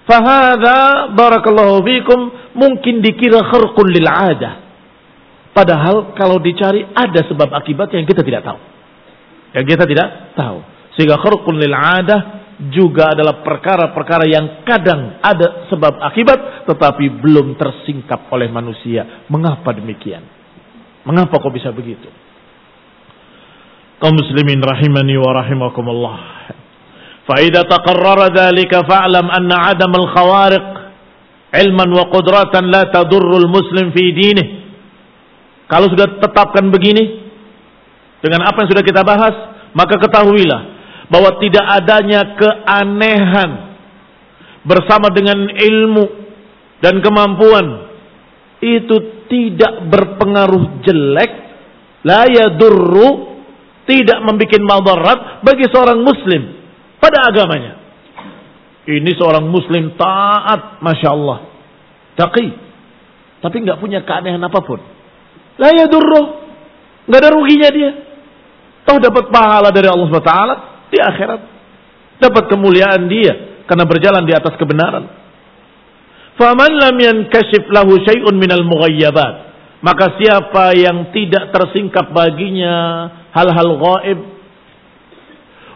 Fahada 0.03 1.11
barakallahu 1.15 1.81
fikum 1.87 2.21
mungkin 2.59 3.01
dikira 3.01 3.43
kharqun 3.47 3.87
lil 3.91 4.09
adah. 4.09 4.55
Padahal 5.53 6.17
kalau 6.17 6.41
dicari 6.41 6.83
ada 6.91 7.23
sebab 7.29 7.53
akibat 7.53 7.93
yang 7.93 8.09
kita 8.09 8.25
tidak 8.25 8.43
tahu. 8.43 8.59
Yang 9.53 9.65
kita 9.77 9.85
tidak 9.87 10.09
tahu. 10.35 10.59
Sehingga 10.99 11.21
kharqun 11.21 11.55
lil 11.61 11.77
adah 11.77 12.21
juga 12.71 13.15
adalah 13.15 13.43
perkara-perkara 13.43 14.25
yang 14.29 14.63
kadang 14.63 15.19
ada 15.23 15.67
sebab 15.71 15.99
akibat 16.03 16.67
tetapi 16.67 17.23
belum 17.23 17.55
tersingkap 17.55 18.27
oleh 18.33 18.51
manusia. 18.51 19.27
Mengapa 19.31 19.71
demikian? 19.77 20.25
Mengapa 21.03 21.39
kok 21.43 21.53
bisa 21.55 21.71
begitu? 21.75 22.11
kaum 24.03 24.19
muslimin 24.19 24.59
rahimani 24.59 25.15
wa 25.15 25.31
rahimakumullah. 25.31 26.19
Taqarrara 27.27 28.35
dhalika 28.35 28.83
fa'lam 28.83 29.31
anna 29.31 29.71
'adam 29.71 29.93
al-khawariq 29.95 30.67
ilman 31.53 31.91
wa 31.93 32.05
qudratan 32.11 32.67
la 32.67 32.91
tadurru 32.91 33.47
al-muslim 33.47 33.95
fi 33.95 34.05
dinih. 34.11 34.49
Kalau 35.71 35.87
sudah 35.89 36.19
tetapkan 36.19 36.69
begini 36.69 37.23
dengan 38.21 38.45
apa 38.45 38.65
yang 38.65 38.71
sudah 38.75 38.85
kita 38.85 39.03
bahas, 39.07 39.35
maka 39.73 39.97
ketahuilah 40.03 40.61
bahwa 41.09 41.39
tidak 41.39 41.65
adanya 41.65 42.37
keanehan 42.37 43.51
bersama 44.67 45.09
dengan 45.15 45.47
ilmu 45.47 46.05
dan 46.83 46.99
kemampuan. 46.99 47.95
Itu 48.63 49.27
tidak 49.27 49.91
berpengaruh 49.91 50.87
jelek. 50.87 51.33
La 52.07 52.27
yadurru 52.31 53.39
tidak 53.87 54.23
membuat 54.23 54.63
madarat 54.63 55.19
bagi 55.43 55.67
seorang 55.71 56.03
muslim 56.03 56.62
pada 57.03 57.27
agamanya. 57.27 57.83
Ini 58.87 59.11
seorang 59.19 59.47
muslim 59.51 59.99
taat, 59.99 60.79
masya 60.83 61.09
Allah, 61.11 61.39
taqi, 62.15 62.47
tapi 63.43 63.57
nggak 63.63 63.79
punya 63.83 64.07
keanehan 64.07 64.43
apa 64.43 64.59
pun. 64.63 64.79
La 65.59 65.75
yadurru, 65.75 66.23
nggak 67.11 67.21
ada 67.23 67.31
ruginya 67.35 67.71
dia. 67.75 67.91
Tahu 68.87 68.99
dapat 68.99 69.31
pahala 69.31 69.71
dari 69.71 69.87
Allah 69.87 70.07
SWT 70.11 70.35
di 70.91 70.99
akhirat, 70.99 71.41
dapat 72.19 72.45
kemuliaan 72.51 73.07
dia 73.11 73.67
karena 73.67 73.87
berjalan 73.87 74.27
di 74.27 74.35
atas 74.35 74.55
kebenaran. 74.59 75.07
Faman 76.39 76.73
lam 76.75 76.97
yankashif 76.99 77.71
lahu 77.71 77.99
syai'un 78.03 78.35
minal 78.35 78.67
mughayyabat 78.67 79.53
maka 79.83 80.15
siapa 80.15 80.79
yang 80.79 81.11
tidak 81.11 81.51
tersingkap 81.51 82.15
baginya 82.15 82.75
hal-hal 83.35 83.75
gaib 83.77 84.19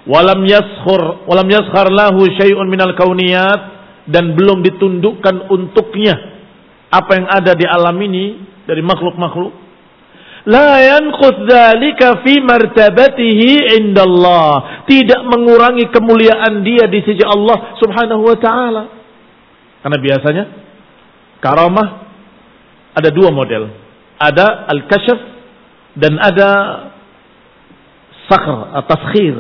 walam 0.07 0.47
yaskhur 0.47 1.27
walam 1.27 1.49
yaskhar 1.51 1.91
lahu 1.91 2.25
syai'un 2.39 2.67
minal 2.71 2.95
kauniyat. 2.95 3.75
Dan 4.07 4.39
belum 4.39 4.63
ditundukkan 4.63 5.51
untuknya 5.51 6.15
apa 6.95 7.11
yang 7.19 7.27
ada 7.27 7.59
di 7.59 7.67
alam 7.67 7.99
ini 7.99 8.39
dari 8.63 8.79
makhluk-makhluk. 8.79 9.67
La 10.47 10.79
yanqus 10.79 11.43
dzalika 11.43 12.23
fi 12.23 12.39
martabatihi 12.39 13.83
indallah. 13.83 14.87
Tidak 14.87 15.27
mengurangi 15.27 15.91
kemuliaan 15.91 16.63
dia 16.63 16.87
di 16.87 17.03
sisi 17.03 17.27
Allah 17.27 17.75
Subhanahu 17.83 18.23
wa 18.23 18.37
taala. 18.39 18.83
Karena 19.83 19.99
biasanya 19.99 20.45
karamah 21.43 21.89
ada 22.95 23.11
dua 23.11 23.35
model. 23.35 23.75
Ada 24.23 24.71
al-kashf 24.71 25.21
dan 25.99 26.15
ada 26.23 26.51
sakhr 28.31 28.59
atau 28.71 28.87
taskhir. 28.87 29.35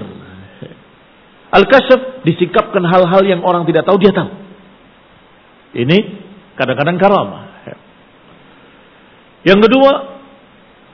Al-kashf 1.54 2.26
disikapkan 2.26 2.82
hal-hal 2.82 3.22
yang 3.22 3.42
orang 3.46 3.62
tidak 3.66 3.86
tahu 3.86 3.96
dia 4.02 4.10
tahu. 4.10 4.30
Ini 5.76 5.98
kadang-kadang 6.58 6.96
karamah. 6.98 7.42
Yang 9.46 9.70
kedua, 9.70 9.92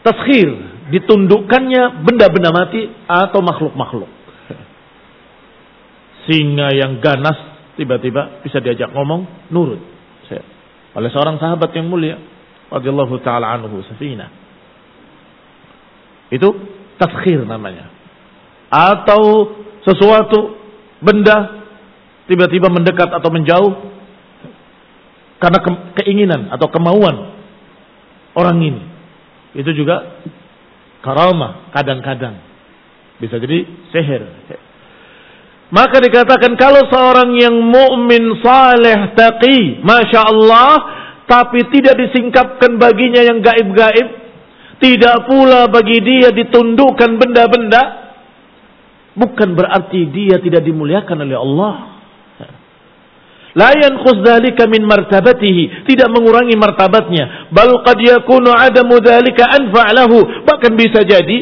taskhir 0.05 0.49
ditundukkannya 0.93 2.05
benda-benda 2.05 2.51
mati 2.53 2.91
atau 3.09 3.41
makhluk-makhluk. 3.41 4.11
Singa 6.29 6.69
yang 6.77 7.01
ganas 7.01 7.39
tiba-tiba 7.81 8.45
bisa 8.45 8.61
diajak 8.61 8.93
ngomong 8.93 9.49
nurut. 9.49 9.81
Oleh 10.93 11.09
seorang 11.09 11.41
sahabat 11.41 11.73
yang 11.73 11.89
mulia 11.89 12.21
radhiyallahu 12.69 13.17
taala 13.25 13.49
anhu 13.57 13.81
safina. 13.89 14.29
Itu 16.29 16.53
taskhir 17.01 17.49
namanya. 17.49 17.89
Atau 18.69 19.53
sesuatu 19.83 20.59
benda 21.03 21.63
tiba-tiba 22.31 22.71
mendekat 22.71 23.11
atau 23.11 23.31
menjauh 23.31 23.73
karena 25.43 25.59
ke 25.59 25.71
keinginan 26.03 26.55
atau 26.55 26.71
kemauan 26.71 27.35
orang 28.39 28.59
ini. 28.63 28.83
Itu 29.59 29.75
juga 29.75 30.23
karamah 31.03 31.75
kadang-kadang. 31.75 32.39
Bisa 33.19 33.37
jadi 33.43 33.67
seher. 33.91 34.23
Maka 35.73 36.05
dikatakan 36.05 36.53
kalau 36.61 36.85
seorang 36.89 37.33
yang 37.37 37.57
mukmin 37.57 38.39
saleh 38.45 39.17
taqi, 39.17 39.81
masya 39.81 40.21
Allah, 40.31 40.73
tapi 41.25 41.65
tidak 41.73 41.97
disingkapkan 41.97 42.77
baginya 42.77 43.25
yang 43.25 43.41
gaib-gaib, 43.41 44.09
tidak 44.85 45.17
pula 45.27 45.73
bagi 45.73 45.99
dia 46.05 46.29
ditundukkan 46.29 47.17
benda-benda, 47.17 48.02
bukan 49.17 49.55
berarti 49.57 50.09
dia 50.09 50.41
tidak 50.41 50.65
dimuliakan 50.65 51.19
oleh 51.25 51.39
Allah. 51.39 51.75
La 53.53 53.69
yanqus 53.77 54.25
dzalika 54.25 54.65
min 54.65 54.89
martabatihi, 54.89 55.85
tidak 55.85 56.09
mengurangi 56.09 56.57
martabatnya. 56.57 57.53
Bal 57.53 57.85
qad 57.85 58.01
yakunu 58.01 58.49
adamu 58.49 58.97
dzalika 58.97 59.45
anfa' 59.45 59.89
lahu. 59.93 60.25
Bahkan 60.49 60.73
bisa 60.73 61.05
jadi 61.05 61.39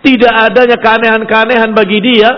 tidak 0.00 0.32
adanya 0.48 0.80
keanehan-keanehan 0.80 1.76
bagi 1.76 2.00
dia 2.00 2.30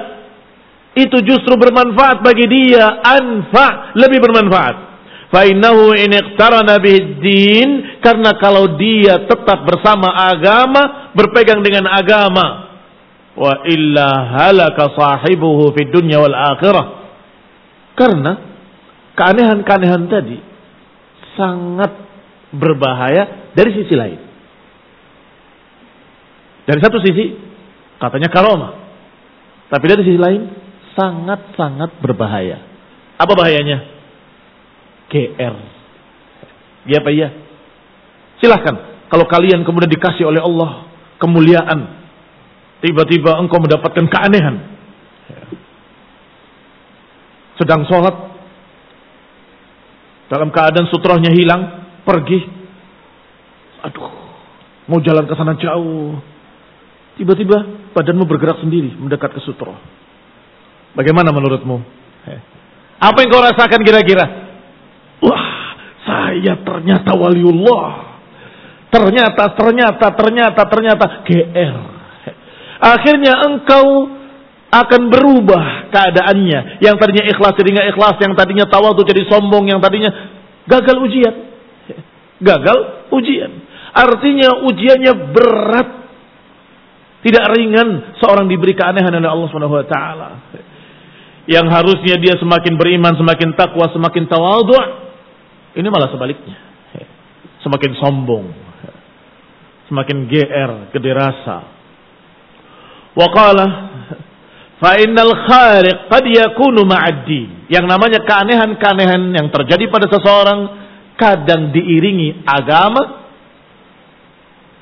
itu 0.92 1.25
justru 1.25 1.57
bermanfaat 1.57 2.21
bagi 2.21 2.51
dia, 2.51 3.01
anfa' 3.01 3.97
lebih 3.97 4.21
bermanfaat. 4.21 4.92
Fainahu 5.33 5.97
in 5.97 6.12
iqtarana 6.12 6.77
din 7.16 7.97
karena 8.05 8.37
kalau 8.37 8.77
dia 8.77 9.25
tetap 9.25 9.64
bersama 9.64 10.12
agama, 10.29 11.14
berpegang 11.16 11.64
dengan 11.64 11.88
agama, 11.88 12.62
wa 13.33 13.64
illa 13.64 14.09
halaka 14.29 14.92
sahibuhu 14.92 15.73
fid 15.73 15.88
dunya 15.92 16.21
wal 16.21 16.37
akhirah. 16.37 16.87
Karena 17.97 18.33
keanehan-keanehan 19.16 20.09
tadi 20.09 20.38
sangat 21.37 21.92
berbahaya 22.53 23.53
dari 23.57 23.71
sisi 23.73 23.95
lain. 23.97 24.21
Dari 26.68 26.81
satu 26.81 27.01
sisi 27.03 27.37
katanya 27.99 28.29
karomah. 28.29 28.73
Tapi 29.73 29.85
dari 29.88 30.03
sisi 30.05 30.21
lain 30.21 30.42
sangat-sangat 30.92 32.01
berbahaya. 32.05 32.61
Apa 33.16 33.33
bahayanya? 33.33 33.88
GR. 35.09 35.55
Ya 36.88 36.99
apa 37.01 37.11
ya? 37.12 37.29
Silahkan. 38.40 39.07
Kalau 39.12 39.29
kalian 39.29 39.62
kemudian 39.62 39.92
dikasih 39.92 40.29
oleh 40.29 40.40
Allah 40.40 40.88
kemuliaan. 41.21 42.01
Tiba-tiba 42.83 43.38
engkau 43.38 43.62
mendapatkan 43.62 44.11
keanehan. 44.11 44.57
Sedang 47.55 47.87
sholat. 47.87 48.35
Dalam 50.27 50.51
keadaan 50.51 50.90
sutrohnya 50.90 51.31
hilang. 51.31 51.87
Pergi. 52.03 52.42
Aduh. 53.87 54.11
Mau 54.90 54.99
jalan 54.99 55.31
ke 55.31 55.35
sana 55.38 55.55
jauh. 55.55 56.18
Tiba-tiba 57.14 57.87
badanmu 57.95 58.27
bergerak 58.27 58.59
sendiri 58.59 58.99
mendekat 58.99 59.31
ke 59.31 59.40
sutroh. 59.47 59.79
Bagaimana 60.99 61.31
menurutmu? 61.31 61.79
Apa 62.99 63.18
yang 63.23 63.31
kau 63.31 63.42
rasakan 63.42 63.83
kira-kira? 63.87 64.25
Wah, 65.23 65.47
saya 66.03 66.59
ternyata 66.62 67.14
waliullah. 67.14 68.14
Ternyata, 68.90 69.55
ternyata, 69.55 70.07
ternyata, 70.18 70.62
ternyata 70.66 71.05
GR. 71.25 71.91
Akhirnya 72.83 73.38
engkau 73.47 74.11
akan 74.73 75.03
berubah 75.12 75.92
keadaannya. 75.95 76.83
Yang 76.83 76.97
tadinya 76.99 77.25
ikhlas 77.31 77.55
jadi 77.55 77.71
nggak 77.79 77.88
ikhlas, 77.95 78.16
yang 78.18 78.35
tadinya 78.35 78.66
tawadu 78.66 79.07
jadi 79.07 79.23
sombong, 79.31 79.71
yang 79.71 79.79
tadinya 79.79 80.11
gagal 80.66 80.97
ujian. 81.07 81.35
Gagal 82.42 82.79
ujian. 83.14 83.51
Artinya 83.95 84.66
ujiannya 84.66 85.12
berat. 85.31 85.88
Tidak 87.23 87.45
ringan 87.55 88.18
seorang 88.18 88.51
diberi 88.51 88.75
keanehan 88.75 89.14
oleh 89.14 89.31
Allah 89.31 89.47
Subhanahu 89.47 89.79
wa 89.79 89.87
taala. 89.87 90.31
Yang 91.47 91.66
harusnya 91.71 92.18
dia 92.18 92.35
semakin 92.35 92.75
beriman, 92.75 93.14
semakin 93.14 93.55
takwa, 93.55 93.87
semakin 93.95 94.27
tawadhu, 94.27 94.75
ini 95.79 95.87
malah 95.87 96.11
sebaliknya. 96.11 96.59
Semakin 97.62 97.95
sombong. 98.03 98.51
Semakin 99.87 100.27
GR, 100.27 100.73
gede 100.90 101.12
rasa. 103.12 103.20
Waqala 103.20 103.66
fa 104.83 104.90
innal 104.98 105.35
khariq 105.46 106.11
qad 106.11 106.25
Yang 107.70 107.85
namanya 107.88 108.20
keanehan-keanehan 108.27 109.22
yang 109.36 109.49
terjadi 109.49 109.84
pada 109.89 110.07
seseorang 110.11 110.61
kadang 111.16 111.70
diiringi 111.70 112.43
agama 112.45 113.22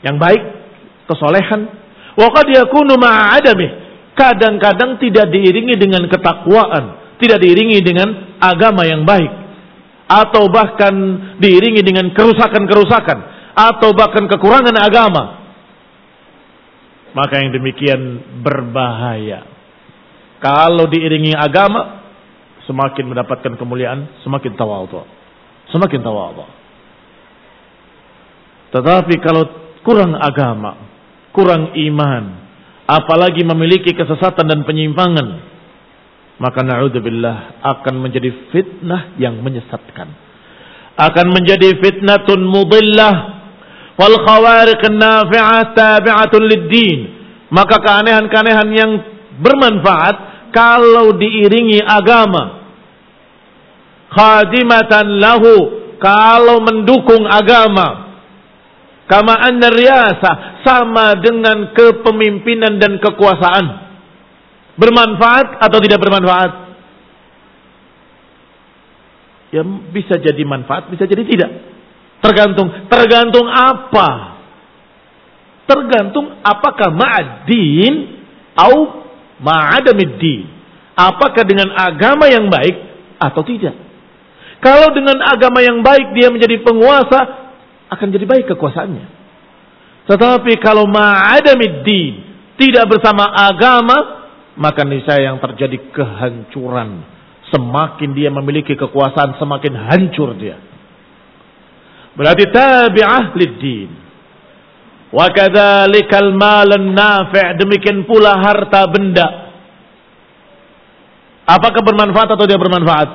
yang 0.00 0.16
baik, 0.16 0.42
kesolehan. 1.10 1.68
Wa 2.16 2.28
qad 2.32 2.46
yakunu 2.48 2.96
ma'adamih. 2.96 3.90
Kadang-kadang 4.16 5.00
tidak 5.00 5.32
diiringi 5.32 5.80
dengan 5.80 6.04
ketakwaan, 6.10 7.16
tidak 7.22 7.40
diiringi 7.40 7.80
dengan 7.80 8.36
agama 8.40 8.84
yang 8.84 9.06
baik 9.06 9.40
atau 10.10 10.50
bahkan 10.50 10.90
diiringi 11.38 11.86
dengan 11.86 12.10
kerusakan-kerusakan 12.10 13.18
atau 13.54 13.94
bahkan 13.94 14.26
kekurangan 14.26 14.74
agama 14.74 15.39
maka 17.16 17.42
yang 17.42 17.50
demikian 17.54 18.00
berbahaya 18.44 19.46
kalau 20.40 20.86
diiringi 20.88 21.36
agama 21.36 22.04
semakin 22.64 23.10
mendapatkan 23.10 23.54
kemuliaan 23.58 24.08
semakin 24.22 24.54
tawadhu 24.54 25.02
semakin 25.74 26.00
tawadhu 26.00 26.46
tetapi 28.70 29.14
kalau 29.22 29.44
kurang 29.82 30.14
agama 30.14 30.90
kurang 31.34 31.74
iman 31.74 32.24
apalagi 32.86 33.42
memiliki 33.42 33.94
kesesatan 33.94 34.46
dan 34.46 34.62
penyimpangan 34.66 35.50
maka 36.40 36.64
na'udzubillah 36.64 37.60
akan 37.60 38.00
menjadi 38.00 38.32
fitnah 38.48 39.14
yang 39.20 39.44
menyesatkan. 39.44 40.08
Akan 40.96 41.28
menjadi 41.36 41.76
fitnatun 41.76 42.40
mudillah. 42.48 43.39
Wal 44.00 44.16
khawariq 44.24 44.80
nafi'ah 44.96 45.76
tabi'atun 45.76 46.42
lid-din. 46.48 47.00
Maka 47.52 47.76
keanehan-keanehan 47.84 48.68
yang 48.72 48.92
bermanfaat 49.44 50.16
kalau 50.56 51.12
diiringi 51.20 51.84
agama. 51.84 52.64
Khadimatan 54.08 55.20
lahu 55.20 55.54
kalau 56.00 56.64
mendukung 56.64 57.28
agama. 57.28 58.08
Kama 59.04 59.34
anna 59.36 59.68
riyasa 59.68 60.62
sama 60.64 61.18
dengan 61.20 61.74
kepemimpinan 61.76 62.80
dan 62.80 62.96
kekuasaan. 63.02 63.90
Bermanfaat 64.80 65.60
atau 65.60 65.78
tidak 65.82 66.00
bermanfaat? 66.00 66.52
Ya 69.50 69.66
bisa 69.66 70.14
jadi 70.14 70.40
manfaat, 70.46 70.88
bisa 70.94 71.10
jadi 71.10 71.26
tidak. 71.26 71.50
Tergantung, 72.20 72.68
tergantung 72.92 73.48
apa? 73.48 74.08
Tergantung 75.64 76.40
apakah 76.44 76.92
ma'adin 76.92 78.20
atau 78.52 79.08
ma'adamiddin. 79.40 80.44
Apakah 80.94 81.44
dengan 81.48 81.72
agama 81.72 82.28
yang 82.28 82.52
baik 82.52 82.76
atau 83.16 83.40
tidak. 83.40 83.72
Kalau 84.60 84.92
dengan 84.92 85.16
agama 85.24 85.64
yang 85.64 85.80
baik 85.80 86.12
dia 86.12 86.28
menjadi 86.28 86.60
penguasa, 86.60 87.20
akan 87.88 88.08
jadi 88.12 88.28
baik 88.28 88.52
kekuasaannya. 88.52 89.06
Tetapi 90.04 90.52
kalau 90.60 90.84
ma'adamiddin, 90.84 92.28
tidak 92.60 92.84
bersama 92.92 93.24
agama, 93.32 94.28
maka 94.60 94.84
niscaya 94.84 95.32
yang 95.32 95.40
terjadi 95.40 95.80
kehancuran. 95.96 97.00
Semakin 97.48 98.12
dia 98.12 98.28
memiliki 98.28 98.76
kekuasaan, 98.76 99.40
semakin 99.40 99.72
hancur 99.88 100.36
dia. 100.36 100.60
Berarti 102.14 102.44
tabi'ah 102.50 103.24
lid-din. 103.38 103.90
Wa 105.10 105.26
kadzalikal 105.34 106.34
malun 106.34 106.94
nafi' 106.94 107.58
demikian 107.58 108.06
pula 108.06 108.38
harta 108.38 108.86
benda. 108.90 109.28
Apakah 111.50 111.82
bermanfaat 111.82 112.30
atau 112.30 112.46
tidak 112.46 112.62
bermanfaat? 112.62 113.08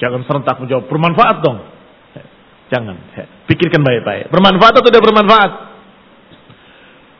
Jangan 0.00 0.20
serentak 0.28 0.56
menjawab 0.60 0.84
bermanfaat 0.90 1.36
dong. 1.40 1.58
Jangan. 2.68 2.96
Pikirkan 3.48 3.80
baik-baik. 3.80 4.28
Bermanfaat 4.28 4.74
atau 4.80 4.88
tidak 4.88 5.04
bermanfaat? 5.04 5.50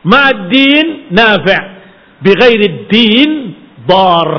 Ma'din 0.03 1.09
nafi' 1.09 1.61
bighairi 2.21 2.69
din 2.91 3.31
dar. 3.89 4.31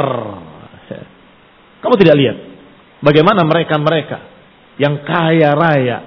Kamu 1.82 1.94
tidak 2.00 2.16
lihat 2.16 2.36
bagaimana 3.04 3.44
mereka-mereka 3.44 4.33
yang 4.80 5.06
kaya 5.06 5.54
raya. 5.54 5.98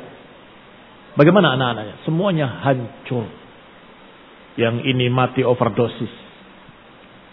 Bagaimana 1.18 1.58
anak-anaknya? 1.58 1.96
Semuanya 2.06 2.48
hancur. 2.62 3.26
Yang 4.58 4.76
ini 4.86 5.06
mati 5.10 5.42
overdosis. 5.42 6.14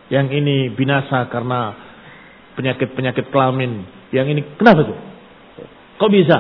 Yang 0.09 0.27
ini 0.41 0.57
binasa 0.73 1.29
karena 1.29 1.75
penyakit-penyakit 2.57 3.29
kelamin. 3.29 3.85
Yang 4.13 4.27
ini 4.37 4.41
kenapa 4.57 4.81
tuh? 4.87 4.99
Kok 6.01 6.11
bisa? 6.13 6.37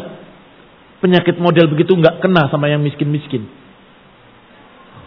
Penyakit 1.01 1.36
model 1.36 1.68
begitu 1.68 1.92
nggak 1.97 2.24
kena 2.24 2.49
sama 2.49 2.70
yang 2.70 2.80
miskin-miskin. 2.80 3.45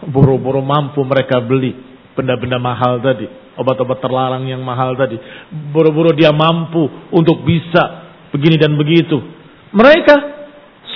Boro-boro 0.06 0.62
mampu 0.62 1.02
mereka 1.02 1.42
beli 1.42 1.74
benda-benda 2.18 2.58
mahal 2.58 2.98
tadi, 2.98 3.30
obat-obat 3.54 4.02
terlarang 4.02 4.42
yang 4.50 4.58
mahal 4.66 4.98
tadi. 4.98 5.14
Boro-boro 5.70 6.10
dia 6.10 6.34
mampu 6.34 6.90
untuk 7.14 7.46
bisa 7.46 8.10
begini 8.34 8.58
dan 8.58 8.74
begitu. 8.74 9.37
Mereka 9.72 10.14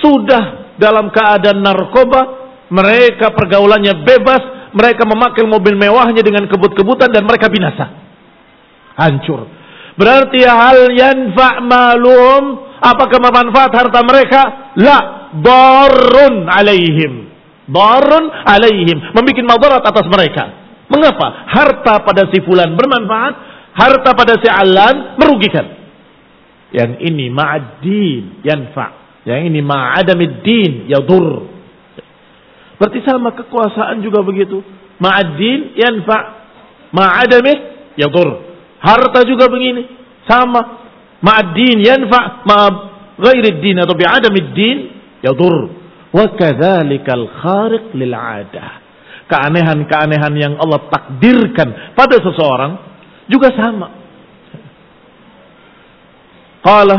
sudah 0.01 0.75
dalam 0.77 1.13
keadaan 1.13 1.61
narkoba, 1.61 2.21
mereka 2.73 3.31
pergaulannya 3.31 4.01
bebas, 4.01 4.73
mereka 4.73 5.05
memakai 5.05 5.45
mobil 5.45 5.77
mewahnya 5.77 6.25
dengan 6.25 6.49
kebut-kebutan 6.49 7.13
dan 7.13 7.23
mereka 7.23 7.47
binasa. 7.47 7.85
Hancur. 8.97 9.45
Berarti 9.93 10.41
hal 10.41 10.89
yanfa' 10.89 11.61
malum, 11.61 12.43
apakah 12.81 13.17
bermanfaat 13.21 13.71
harta 13.77 13.99
mereka? 14.01 14.41
La, 14.81 15.29
darun 15.37 16.49
alaihim. 16.49 17.29
Darun 17.69 18.25
alaihim, 18.43 19.13
membuat 19.13 19.45
madarat 19.45 19.83
atas 19.85 20.05
mereka. 20.09 20.43
Mengapa? 20.89 21.47
Harta 21.47 22.01
pada 22.01 22.27
si 22.33 22.41
fulan 22.41 22.73
bermanfaat, 22.73 23.33
harta 23.77 24.09
pada 24.17 24.33
si 24.41 24.49
alan 24.49 25.15
merugikan. 25.21 25.82
Yang 26.73 26.91
ini 27.05 27.29
ma'ad-din 27.29 28.41
yanfa. 28.41 28.87
Yang 29.29 29.41
ini 29.53 29.59
ma'adamiddin 29.61 30.89
yadur. 30.89 31.45
Berarti 32.81 32.99
sama 33.05 33.37
kekuasaan 33.37 34.01
juga 34.01 34.25
begitu. 34.25 34.59
Ma'ad-din 34.97 35.77
yanfa. 35.77 36.19
Ma'adamih 36.89 37.57
yadur. 37.95 38.41
Harta 38.81 39.21
juga 39.23 39.47
begini. 39.53 39.85
Sama. 40.25 40.81
Ma'ad-din 41.21 41.77
yanfa. 41.85 42.41
Ma'ghairiddin 42.41 43.77
atau 43.77 43.93
bi'adamiddin 43.93 44.77
yadur. 45.21 45.69
Wa 46.09 46.25
kadzalikal 46.33 47.29
khariq 47.37 47.93
lil 47.93 48.13
'adah. 48.17 48.81
Keanehan-keanehan 49.29 50.33
yang 50.35 50.53
Allah 50.57 50.89
takdirkan 50.89 51.95
pada 51.95 52.17
seseorang 52.17 52.81
juga 53.29 53.55
sama 53.55 54.02
Qala 56.63 56.97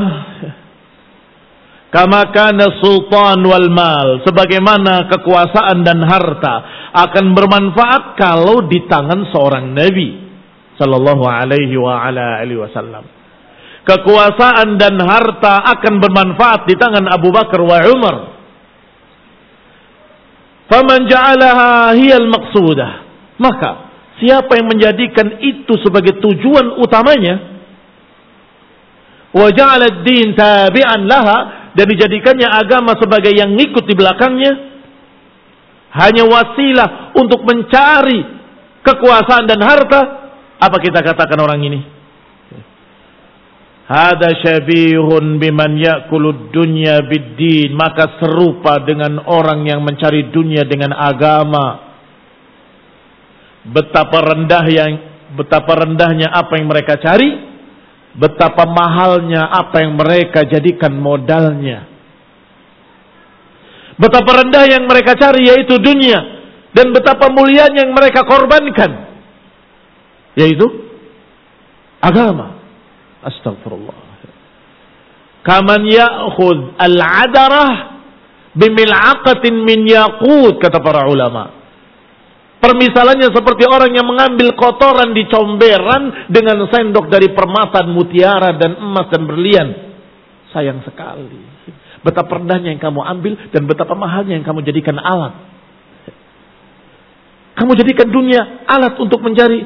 kama 1.88 2.28
kana 2.36 2.68
sultan 2.84 3.40
wal 3.48 3.72
mal 3.72 4.20
sebagaimana 4.28 5.08
kekuasaan 5.08 5.80
dan 5.86 6.04
harta 6.04 6.54
akan 6.92 7.32
bermanfaat 7.32 8.18
kalau 8.20 8.68
di 8.68 8.84
tangan 8.84 9.32
seorang 9.32 9.72
nabi. 9.72 10.20
Sallallahu 10.74 11.22
alaihi 11.24 11.78
wa 11.78 12.02
ala 12.02 12.42
alihi 12.44 12.60
wasallam. 12.60 13.06
Kekuasaan 13.88 14.76
dan 14.76 14.98
harta 15.00 15.64
akan 15.70 15.94
bermanfaat 16.02 16.66
di 16.66 16.74
tangan 16.74 17.06
Abu 17.08 17.30
Bakar 17.30 17.62
wa 17.62 17.78
Umar. 17.88 18.16
Faman 20.66 21.06
ja'alaha 21.06 21.94
hiyal 21.94 22.26
maqsudah. 22.26 22.90
Maka 23.38 23.70
siapa 24.18 24.56
yang 24.58 24.66
menjadikan 24.66 25.38
itu 25.38 25.78
sebagai 25.84 26.18
tujuan 26.18 26.80
utamanya 26.82 27.53
wa 29.34 29.48
ja'ala 29.50 30.06
din 30.06 30.32
tabi'an 30.38 31.10
laha 31.10 31.38
dan 31.74 31.86
dijadikannya 31.90 32.46
agama 32.46 32.94
sebagai 32.96 33.34
yang 33.34 33.58
ngikut 33.58 33.82
di 33.82 33.94
belakangnya 33.98 34.52
hanya 35.94 36.24
wasilah 36.26 37.14
untuk 37.18 37.42
mencari 37.42 38.22
kekuasaan 38.86 39.50
dan 39.50 39.58
harta 39.58 40.00
apa 40.58 40.76
kita 40.78 41.02
katakan 41.02 41.38
orang 41.42 41.60
ini 41.66 41.80
Hada 43.84 44.32
syabihun 44.40 45.36
biman 45.36 45.76
ya'kulud 45.76 46.48
dunya 46.56 47.04
biddin. 47.04 47.76
Maka 47.76 48.16
serupa 48.16 48.80
dengan 48.80 49.20
orang 49.28 49.68
yang 49.68 49.84
mencari 49.84 50.32
dunia 50.32 50.64
dengan 50.64 50.96
agama. 50.96 51.92
Betapa 53.68 54.24
rendah 54.24 54.64
yang 54.72 54.92
betapa 55.36 55.84
rendahnya 55.84 56.32
apa 56.32 56.56
yang 56.56 56.68
mereka 56.68 56.96
cari 56.96 57.53
Betapa 58.14 58.62
mahalnya 58.70 59.50
apa 59.50 59.82
yang 59.82 59.98
mereka 59.98 60.46
jadikan 60.46 60.94
modalnya. 60.94 61.90
Betapa 63.98 64.42
rendah 64.42 64.64
yang 64.70 64.86
mereka 64.86 65.18
cari 65.18 65.50
yaitu 65.50 65.78
dunia. 65.82 66.18
Dan 66.74 66.90
betapa 66.90 67.30
mulianya 67.30 67.86
yang 67.86 67.94
mereka 67.94 68.26
korbankan. 68.26 69.14
Yaitu 70.34 70.66
agama. 72.02 72.58
Astagfirullah. 73.22 73.94
Kaman 75.44 75.84
ya'khud 75.84 76.80
al-adarah 76.80 78.00
bimil'aqatin 78.56 79.54
min 79.62 79.86
yaqut 79.86 80.58
kata 80.62 80.78
para 80.80 81.06
ulama. 81.10 81.63
Permisalannya 82.64 83.28
seperti 83.28 83.68
orang 83.68 83.92
yang 83.92 84.08
mengambil 84.08 84.56
kotoran 84.56 85.12
di 85.12 85.28
comberan 85.28 86.32
dengan 86.32 86.64
sendok 86.72 87.12
dari 87.12 87.28
permata, 87.36 87.84
mutiara 87.84 88.56
dan 88.56 88.80
emas 88.80 89.12
dan 89.12 89.28
berlian. 89.28 89.68
Sayang 90.48 90.80
sekali. 90.80 91.44
Betapa 92.00 92.40
rendahnya 92.40 92.72
yang 92.72 92.80
kamu 92.80 93.04
ambil 93.04 93.32
dan 93.52 93.68
betapa 93.68 93.92
mahalnya 93.92 94.40
yang 94.40 94.48
kamu 94.48 94.64
jadikan 94.64 94.96
alat. 94.96 95.44
Kamu 97.60 97.76
jadikan 97.76 98.08
dunia 98.08 98.64
alat 98.64 98.96
untuk 98.96 99.20
mencari. 99.20 99.60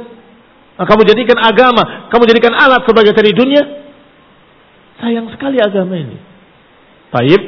Kamu 0.79 1.03
jadikan 1.07 1.39
agama, 1.39 2.11
kamu 2.11 2.23
jadikan 2.27 2.55
alat 2.59 2.83
sebagai 2.83 3.15
cari 3.15 3.31
dunia. 3.31 3.63
Sayang 4.99 5.31
sekali 5.39 5.63
agama 5.63 5.95
ini. 5.95 6.19
Taib, 7.15 7.43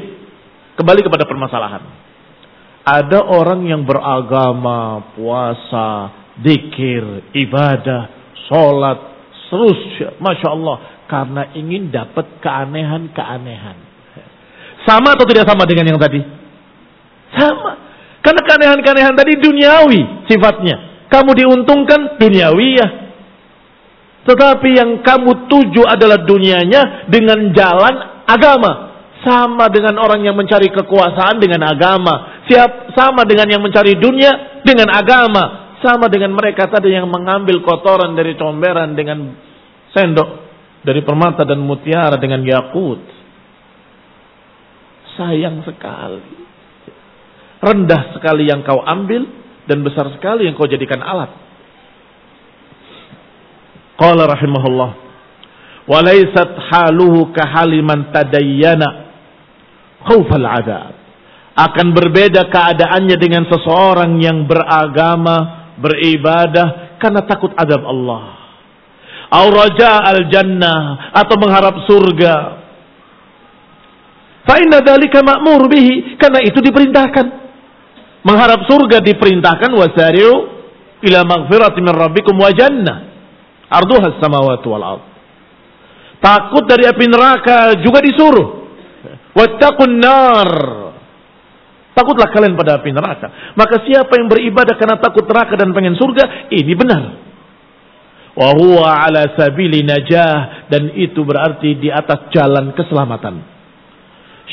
kembali 0.78 1.00
kepada 1.02 1.26
permasalahan. 1.26 2.09
Ada 2.80 3.20
orang 3.22 3.68
yang 3.68 3.84
beragama, 3.84 5.12
puasa, 5.12 6.10
dikir, 6.40 7.28
ibadah, 7.36 8.08
sholat, 8.48 8.98
terus, 9.52 9.80
masya 10.16 10.48
Allah, 10.48 10.76
karena 11.10 11.42
ingin 11.52 11.92
dapat 11.92 12.40
keanehan-keanehan. 12.40 13.76
Sama 14.88 15.12
atau 15.12 15.28
tidak 15.28 15.44
sama 15.44 15.68
dengan 15.68 15.92
yang 15.92 16.00
tadi? 16.00 16.20
Sama. 17.36 17.72
Karena 18.20 18.40
keanehan-keanehan 18.44 19.14
tadi 19.16 19.32
duniawi 19.40 20.28
sifatnya. 20.28 21.08
Kamu 21.08 21.30
diuntungkan 21.36 22.20
duniawi 22.20 22.68
ya. 22.76 22.88
Tetapi 24.20 24.68
yang 24.76 24.90
kamu 25.00 25.48
tuju 25.48 25.82
adalah 25.88 26.20
dunianya 26.22 27.08
dengan 27.08 27.50
jalan 27.56 27.94
agama. 28.28 28.72
Sama 29.20 29.68
dengan 29.68 30.00
orang 30.00 30.24
yang 30.24 30.36
mencari 30.36 30.72
kekuasaan 30.72 31.40
dengan 31.40 31.64
agama. 31.68 32.39
Siap 32.50 32.98
sama 32.98 33.22
dengan 33.22 33.46
yang 33.46 33.62
mencari 33.62 33.94
dunia 33.94 34.62
dengan 34.66 34.90
agama. 34.90 35.78
Sama 35.78 36.10
dengan 36.10 36.34
mereka 36.34 36.66
tadi 36.66 36.90
yang 36.90 37.06
mengambil 37.06 37.62
kotoran 37.62 38.18
dari 38.18 38.34
comberan 38.34 38.98
dengan 38.98 39.32
sendok 39.94 40.50
dari 40.82 41.00
permata 41.06 41.46
dan 41.46 41.62
mutiara 41.62 42.18
dengan 42.18 42.42
yakut. 42.42 43.00
Sayang 45.14 45.62
sekali. 45.62 46.42
Rendah 47.62 48.18
sekali 48.18 48.50
yang 48.50 48.66
kau 48.66 48.82
ambil 48.82 49.24
dan 49.70 49.86
besar 49.86 50.10
sekali 50.16 50.50
yang 50.50 50.58
kau 50.58 50.68
jadikan 50.68 51.00
alat. 51.00 51.30
Qala 53.94 54.26
rahimahullah. 54.26 54.90
Walaysat 55.86 56.50
haluhu 56.72 57.32
kahaliman 57.36 58.12
tadayyana 58.12 59.12
khawfal 60.04 60.44
adab. 60.48 60.99
Akan 61.60 61.92
berbeda 61.92 62.48
keadaannya 62.48 63.20
dengan 63.20 63.44
seseorang 63.44 64.16
yang 64.16 64.48
beragama, 64.48 65.68
beribadah 65.76 66.96
karena 66.96 67.20
takut 67.28 67.52
adab 67.52 67.84
Allah. 67.84 68.40
Auraja 69.28 70.08
al-jannah 70.08 71.12
atau 71.12 71.36
mengharap 71.36 71.84
surga. 71.84 72.34
Fa 74.48 74.56
inna 74.56 74.80
dzalika 74.80 75.20
ma'mur 75.20 75.68
bihi 75.68 76.16
karena 76.16 76.40
itu 76.40 76.58
diperintahkan. 76.64 77.26
Mengharap 78.24 78.64
surga 78.68 79.00
diperintahkan 79.00 79.70
wasari'u 79.72 80.32
ila 81.08 81.20
maghfirati 81.24 81.78
min 81.80 81.92
rabbikum 81.92 82.36
wa 82.36 82.50
jannah. 82.52 82.98
Arduha 83.68 84.18
samawati 84.18 84.66
wal 84.68 84.84
ard. 84.84 85.04
Takut 86.20 86.64
dari 86.68 86.84
api 86.84 87.04
neraka 87.08 87.80
juga 87.80 88.00
disuruh. 88.04 88.48
Wattaqun 89.32 89.92
nar. 89.96 90.50
Takutlah 92.00 92.32
kalian 92.32 92.56
pada 92.56 92.80
api 92.80 92.96
neraka. 92.96 93.52
Maka 93.52 93.84
siapa 93.84 94.08
yang 94.16 94.32
beribadah 94.32 94.72
karena 94.80 94.96
takut 94.96 95.28
neraka 95.28 95.52
dan 95.52 95.76
pengen 95.76 96.00
surga, 96.00 96.48
ini 96.48 96.72
benar. 96.72 97.02
Wa 98.32 98.56
huwa 98.56 99.04
ala 99.04 99.36
sabili 99.36 99.84
najah 99.84 100.64
dan 100.72 100.96
itu 100.96 101.20
berarti 101.20 101.76
di 101.76 101.92
atas 101.92 102.32
jalan 102.32 102.72
keselamatan. 102.72 103.44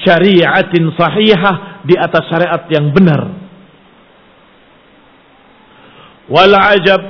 Syariatin 0.03 0.91
sahihah 0.91 1.87
di 1.87 1.95
atas 1.95 2.27
syariat 2.27 2.67
yang 2.67 2.91
benar. 2.91 3.21
Wal 6.27 6.51
ajab 6.51 7.01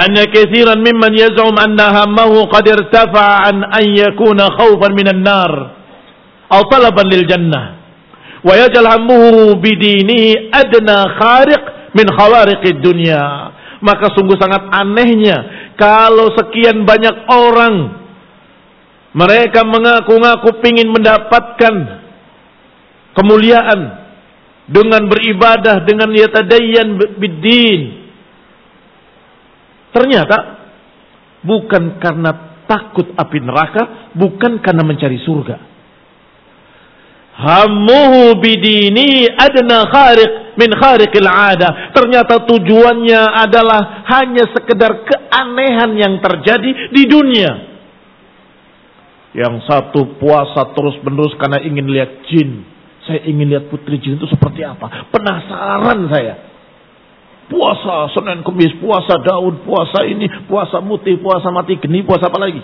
anna 0.00 0.24
kathiran 0.32 0.80
mimman 0.80 1.12
yaz'um 1.20 1.52
anna 1.60 2.00
hammahu 2.00 2.48
qad 2.48 2.64
irtafa'a 2.64 3.52
an 3.52 3.60
an 3.68 3.84
yakuna 3.92 4.56
khawfan 4.56 4.96
minan 4.96 5.20
nar 5.20 5.52
atau 6.48 6.64
talaban 6.72 7.12
lil 7.12 7.28
jannah 7.28 7.83
bidinihi 9.58 10.52
adna 10.52 10.98
khariq 11.16 11.62
min 11.96 12.06
khawariqid 12.12 12.84
dunya 12.84 13.50
maka 13.80 14.12
sungguh 14.12 14.36
sangat 14.36 14.68
anehnya 14.68 15.70
kalau 15.80 16.28
sekian 16.36 16.84
banyak 16.84 17.16
orang 17.32 18.04
mereka 19.16 19.64
mengaku-ngaku 19.64 20.60
ingin 20.68 20.90
mendapatkan 20.92 21.74
kemuliaan 23.14 23.80
dengan 24.68 25.06
beribadah 25.08 25.84
dengan 25.84 26.12
yatadayyan 26.12 26.96
bidin 27.16 27.82
ternyata 29.92 30.36
bukan 31.44 32.00
karena 32.00 32.30
takut 32.64 33.12
api 33.14 33.38
neraka 33.44 34.12
bukan 34.16 34.58
karena 34.64 34.82
mencari 34.82 35.20
surga 35.20 35.73
Hammuhu 37.34 38.38
bidini 38.38 39.26
adna 39.26 39.90
khariq 39.90 40.54
min 40.54 40.70
khariqil 40.70 41.26
ada. 41.26 41.90
Ternyata 41.90 42.46
tujuannya 42.46 43.22
adalah 43.42 44.06
hanya 44.06 44.46
sekedar 44.54 45.02
keanehan 45.02 45.98
yang 45.98 46.14
terjadi 46.22 46.94
di 46.94 47.02
dunia. 47.10 47.52
Yang 49.34 49.66
satu 49.66 50.14
puasa 50.22 50.70
terus 50.78 50.94
menerus 51.02 51.34
karena 51.34 51.58
ingin 51.58 51.90
lihat 51.90 52.22
jin. 52.30 52.62
Saya 53.02 53.26
ingin 53.26 53.50
lihat 53.50 53.66
putri 53.66 53.98
jin 53.98 54.14
itu 54.14 54.30
seperti 54.30 54.62
apa. 54.62 55.10
Penasaran 55.10 56.06
saya. 56.06 56.34
Puasa 57.50 58.14
Senin 58.14 58.46
Kemis, 58.46 58.78
puasa 58.78 59.20
Daud, 59.20 59.66
puasa 59.66 60.06
ini, 60.06 60.30
puasa 60.48 60.80
Muti, 60.80 61.18
puasa 61.20 61.50
Mati 61.52 61.76
Geni, 61.76 62.00
puasa 62.06 62.30
apa 62.30 62.40
lagi? 62.40 62.62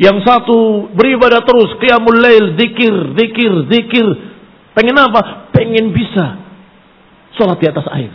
Yang 0.00 0.24
satu 0.24 0.88
beribadah 0.96 1.44
terus, 1.44 1.76
qiyamul 1.76 2.16
lail, 2.16 2.56
zikir, 2.56 3.12
zikir, 3.16 3.52
zikir. 3.68 4.06
Pengen 4.72 4.96
apa? 4.96 5.52
Pengen 5.52 5.92
bisa 5.92 6.40
sholat 7.36 7.60
di 7.60 7.66
atas 7.68 7.86
air. 7.92 8.12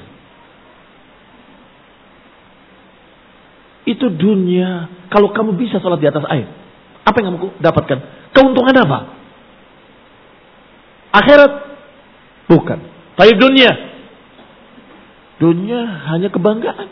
Itu 3.88 4.09
dunia. 4.09 4.89
Kalau 5.13 5.32
kamu 5.32 5.55
bisa 5.55 5.78
sholat 5.80 6.01
di 6.01 6.09
atas 6.09 6.25
air, 6.28 6.49
apa 7.07 7.15
yang 7.21 7.38
kamu 7.38 7.61
dapatkan? 7.61 7.97
Keuntungan 8.36 8.75
apa? 8.84 8.99
Akhirat? 11.15 11.51
Bukan. 12.51 12.80
Tapi 13.15 13.32
dunia. 13.38 13.71
Dunia 15.38 15.80
hanya 16.11 16.28
kebanggaan. 16.34 16.88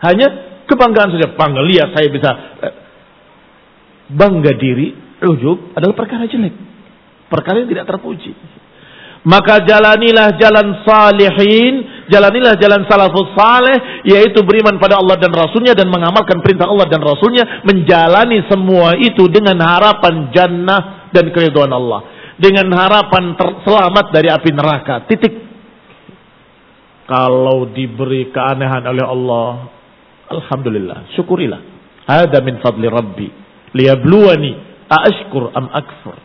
Hanya 0.00 0.28
kebanggaan 0.68 1.12
saja. 1.16 1.34
Bangga 1.34 1.62
lihat 1.64 1.92
saya 1.92 2.08
bisa 2.08 2.30
eh, 2.62 2.74
bangga 4.14 4.52
diri, 4.58 4.94
ujub 5.22 5.76
adalah 5.76 5.94
perkara 5.94 6.26
jelek. 6.26 6.54
Perkara 7.30 7.62
yang 7.62 7.70
tidak 7.70 7.86
terpuji. 7.86 8.34
Maka 9.20 9.60
jalanilah 9.68 10.32
jalan 10.40 10.80
salihin, 10.80 12.08
jalanilah 12.08 12.56
jalan 12.56 12.88
salafus 12.88 13.36
saleh, 13.36 14.02
yaitu 14.08 14.40
beriman 14.40 14.80
pada 14.80 14.96
Allah 14.96 15.20
dan 15.20 15.28
Rasulnya 15.28 15.76
dan 15.76 15.92
mengamalkan 15.92 16.40
perintah 16.40 16.64
Allah 16.64 16.88
dan 16.88 17.04
Rasulnya, 17.04 17.60
menjalani 17.68 18.48
semua 18.48 18.96
itu 18.96 19.28
dengan 19.28 19.60
harapan 19.60 20.32
jannah 20.32 21.12
dan 21.12 21.28
keriduan 21.36 21.68
Allah. 21.68 22.32
Dengan 22.40 22.72
harapan 22.72 23.36
selamat 23.60 24.06
dari 24.08 24.32
api 24.32 24.50
neraka. 24.56 25.04
Titik. 25.04 25.52
Kalau 27.04 27.68
diberi 27.68 28.32
keanehan 28.32 28.88
oleh 28.88 29.04
Allah, 29.04 29.68
Alhamdulillah, 30.32 31.12
syukurilah. 31.12 31.60
Ada 32.08 32.40
min 32.40 32.56
fadli 32.64 32.88
Rabbi 32.88 33.39
liyabluwani 33.74 34.56
aashkur 34.90 35.54
am 35.54 35.70
akfur. 35.70 36.16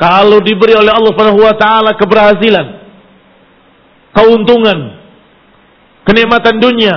Kalau 0.00 0.42
diberi 0.42 0.74
oleh 0.74 0.90
Allah 0.90 1.12
Subhanahu 1.14 1.40
wa 1.44 1.54
taala 1.54 1.94
keberhasilan, 1.94 2.66
keuntungan, 4.16 4.78
kenikmatan 6.08 6.58
dunia, 6.58 6.94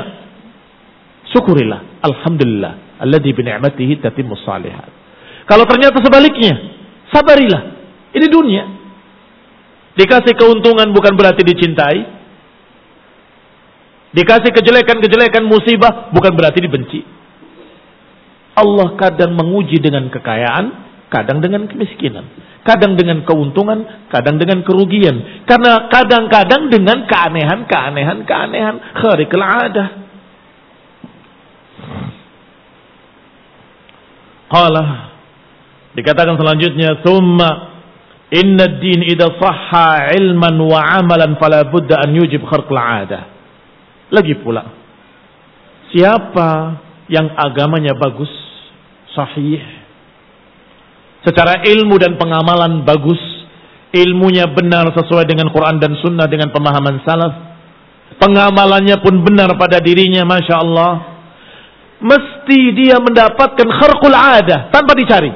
syukurilah. 1.30 2.02
Alhamdulillah 2.02 3.02
alladzi 3.02 3.34
bi 3.34 3.42
ni'matihi 3.44 4.00
tatimmus 4.02 4.42
salihat. 4.46 4.90
Kalau 5.46 5.68
ternyata 5.70 6.02
sebaliknya, 6.02 6.54
sabarilah. 7.14 7.78
Ini 8.16 8.28
dunia. 8.32 8.64
Dikasih 9.96 10.34
keuntungan 10.36 10.90
bukan 10.92 11.14
berarti 11.14 11.44
dicintai. 11.46 12.00
Dikasih 14.16 14.52
kejelekan-kejelekan 14.56 15.44
musibah 15.44 16.10
bukan 16.16 16.34
berarti 16.34 16.64
dibenci. 16.64 17.04
Allah 18.56 18.96
kadang 18.96 19.36
menguji 19.36 19.84
dengan 19.84 20.08
kekayaan, 20.08 20.66
kadang 21.12 21.44
dengan 21.44 21.68
kemiskinan. 21.68 22.24
Kadang 22.66 22.98
dengan 22.98 23.22
keuntungan, 23.28 24.10
kadang 24.10 24.42
dengan 24.42 24.66
kerugian. 24.66 25.46
Karena 25.46 25.86
kadang-kadang 25.92 26.74
dengan 26.74 27.06
keanehan, 27.06 27.70
keanehan, 27.70 28.26
keanehan. 28.26 28.76
Kharikul 28.98 29.46
adah. 29.46 29.90
Qala 34.50 34.84
dikatakan 35.94 36.38
selanjutnya 36.38 37.02
thumma 37.02 37.50
inna 38.30 38.78
din 38.78 39.02
idza 39.10 39.36
sahha 39.42 40.14
ilman 40.16 40.58
wa 40.62 40.80
amalan 41.02 41.38
fala 41.38 41.66
budda 41.70 42.02
an 42.02 42.18
yujib 42.18 42.46
kharqul 42.46 42.78
adah. 42.78 43.30
Lagi 44.10 44.38
pula 44.42 44.86
siapa 45.94 46.82
yang 47.10 47.30
agamanya 47.38 47.94
bagus 47.98 48.30
sahih. 49.16 49.64
Secara 51.26 51.66
ilmu 51.66 51.98
dan 51.98 52.20
pengamalan 52.20 52.86
bagus. 52.86 53.18
Ilmunya 53.96 54.52
benar 54.52 54.92
sesuai 54.92 55.24
dengan 55.24 55.48
Quran 55.56 55.80
dan 55.80 55.96
Sunnah 56.04 56.28
dengan 56.28 56.52
pemahaman 56.52 57.00
salaf. 57.08 57.34
Pengamalannya 58.20 59.00
pun 59.00 59.24
benar 59.24 59.56
pada 59.56 59.80
dirinya, 59.80 60.28
Masya 60.28 60.56
Allah. 60.60 60.94
Mesti 62.04 62.60
dia 62.76 63.00
mendapatkan 63.00 63.64
kharqul 63.64 64.12
adah 64.12 64.68
tanpa 64.70 64.92
dicari. 65.00 65.32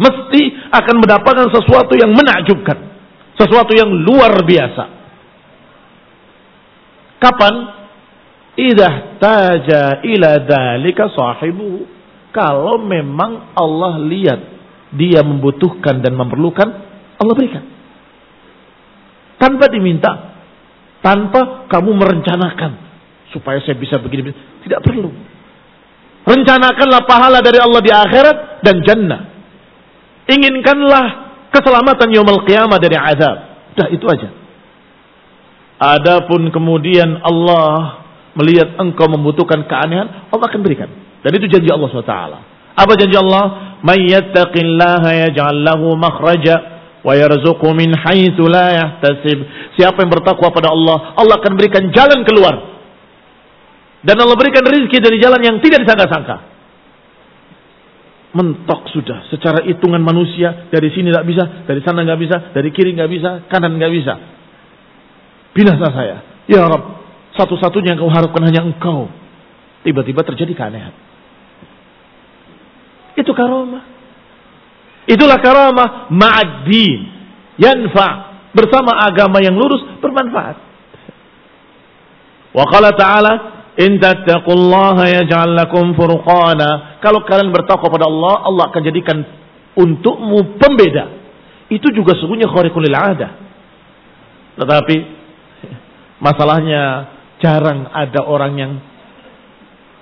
Mesti 0.00 0.72
akan 0.72 0.96
mendapatkan 1.04 1.52
sesuatu 1.52 1.92
yang 1.92 2.16
menakjubkan. 2.16 2.88
Sesuatu 3.36 3.76
yang 3.76 3.92
luar 3.92 4.40
biasa. 4.48 4.84
Kapan? 7.20 7.54
Idah 8.52 9.16
taja 9.16 10.04
ila 10.04 10.30
dalika 10.40 11.08
sahibu. 11.12 12.01
Kalau 12.32 12.80
memang 12.80 13.52
Allah 13.52 14.00
lihat 14.00 14.40
dia 14.96 15.20
membutuhkan 15.20 16.00
dan 16.00 16.16
memerlukan, 16.16 16.68
Allah 17.20 17.34
berikan. 17.36 17.64
Tanpa 19.36 19.68
diminta, 19.68 20.40
tanpa 21.04 21.68
kamu 21.68 21.92
merencanakan 21.92 22.72
supaya 23.36 23.60
saya 23.60 23.76
bisa 23.76 24.00
begini. 24.00 24.32
Tidak 24.64 24.80
perlu. 24.80 25.12
Rencanakanlah 26.22 27.02
pahala 27.04 27.42
dari 27.42 27.58
Allah 27.58 27.80
di 27.82 27.92
akhirat 27.92 28.36
dan 28.62 28.76
jannah. 28.86 29.20
Inginkanlah 30.30 31.06
keselamatan 31.50 32.14
yaumul 32.14 32.46
qiyamah 32.46 32.78
dari 32.78 32.94
azab. 32.94 33.36
Dah 33.74 33.88
itu 33.90 34.06
aja. 34.06 34.30
Adapun 35.82 36.46
kemudian 36.54 37.18
Allah 37.26 38.06
melihat 38.38 38.78
engkau 38.78 39.10
membutuhkan 39.10 39.66
keanehan, 39.66 40.30
Allah 40.30 40.46
akan 40.46 40.62
berikan. 40.62 40.88
Dan 41.22 41.30
itu 41.38 41.46
janji 41.46 41.70
Allah 41.70 41.88
SWT. 41.88 42.16
Apa 42.72 42.92
janji 42.98 43.16
Allah? 43.16 43.78
"May 43.82 44.10
yattaqillaha 44.10 45.10
yaj'al 45.30 45.58
lahu 45.62 45.94
makhraja 45.94 46.54
wa 47.02 47.14
yarzuqhu 47.14 47.70
min 47.74 47.94
haitsu 47.94 48.42
la 48.46 48.66
yahtasib." 48.74 49.38
Siapa 49.78 50.02
yang 50.02 50.10
bertakwa 50.10 50.50
pada 50.50 50.74
Allah, 50.74 51.14
Allah 51.14 51.38
akan 51.38 51.52
berikan 51.54 51.90
jalan 51.94 52.26
keluar 52.26 52.72
dan 54.02 54.18
Allah 54.18 54.34
berikan 54.34 54.66
rezeki 54.66 54.98
dari 54.98 55.16
jalan 55.22 55.38
yang 55.38 55.56
tidak 55.62 55.86
disangka-sangka. 55.86 56.50
Mentok 58.34 58.90
sudah 58.90 59.30
secara 59.30 59.62
hitungan 59.62 60.02
manusia 60.02 60.66
dari 60.74 60.90
sini 60.90 61.14
tidak 61.14 61.26
bisa, 61.28 61.44
dari 61.68 61.80
sana 61.86 62.02
nggak 62.02 62.20
bisa, 62.20 62.36
dari 62.50 62.74
kiri 62.74 62.98
nggak 62.98 63.10
bisa, 63.12 63.30
kanan 63.46 63.78
nggak 63.78 63.92
bisa. 63.94 64.14
Binasa 65.54 65.86
saya. 65.94 66.16
Ya 66.50 66.66
Rob, 66.66 66.82
satu-satunya 67.38 67.94
yang 67.94 68.02
kau 68.02 68.10
harapkan 68.10 68.42
hanya 68.42 68.66
engkau. 68.66 69.06
Tiba-tiba 69.86 70.26
terjadi 70.26 70.50
keanehan. 70.56 70.94
Itu 73.16 73.32
karomah. 73.36 73.84
Itulah 75.08 75.38
karomah 75.42 76.12
ma'ad-din. 76.12 77.00
Yanfa. 77.60 78.08
Bersama 78.52 79.00
agama 79.08 79.40
yang 79.40 79.56
lurus 79.56 79.80
bermanfaat. 80.00 80.56
Wa 82.52 82.64
qala 82.68 82.92
ta'ala 82.92 83.52
In 83.72 83.96
tattaqullaha 83.96 85.08
yaj'al 85.08 85.56
lakum 85.56 85.96
furqana. 85.96 87.00
Kalau 87.00 87.24
kalian 87.24 87.48
bertakwa 87.48 87.88
pada 87.88 88.04
Allah, 88.04 88.34
Allah 88.44 88.64
akan 88.68 88.82
jadikan 88.84 89.24
untukmu 89.72 90.60
pembeda. 90.60 91.08
Itu 91.72 91.88
juga 91.96 92.12
sesungguhnya 92.12 92.52
khariqul 92.52 92.84
ada. 92.92 93.40
Tetapi 94.60 94.96
masalahnya 96.20 96.82
jarang 97.40 97.88
ada 97.88 98.20
orang 98.28 98.52
yang 98.60 98.72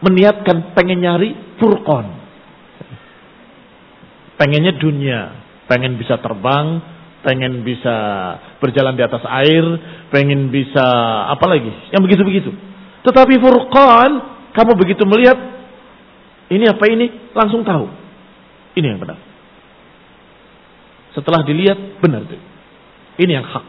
meniatkan 0.02 0.74
pengen 0.74 0.98
nyari 0.98 1.30
furqan. 1.62 2.19
Pengennya 4.40 4.72
dunia, 4.80 5.20
pengen 5.68 6.00
bisa 6.00 6.16
terbang, 6.16 6.80
pengen 7.20 7.60
bisa 7.60 7.96
berjalan 8.56 8.96
di 8.96 9.04
atas 9.04 9.20
air, 9.44 9.64
pengen 10.08 10.48
bisa 10.48 10.86
apa 11.28 11.44
lagi? 11.44 11.68
Yang 11.92 12.02
begitu-begitu. 12.08 12.50
Tetapi 13.04 13.36
furqan, 13.36 14.10
kamu 14.56 14.72
begitu 14.80 15.04
melihat 15.04 15.36
ini 16.48 16.64
apa 16.72 16.84
ini, 16.88 17.36
langsung 17.36 17.60
tahu. 17.62 17.86
Ini 18.80 18.96
yang 18.96 19.00
benar. 19.04 19.20
Setelah 21.12 21.44
dilihat, 21.44 22.00
benar 22.00 22.24
itu. 22.24 22.38
Ini 23.20 23.32
yang 23.36 23.44
hak. 23.44 23.66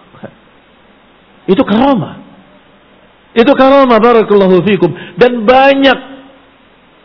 Itu 1.49 1.63
karama. 1.65 2.21
Itu 3.33 3.51
karama 3.57 3.97
barakallahu 3.97 4.61
fikum. 4.63 4.91
Dan 5.17 5.47
banyak 5.47 6.10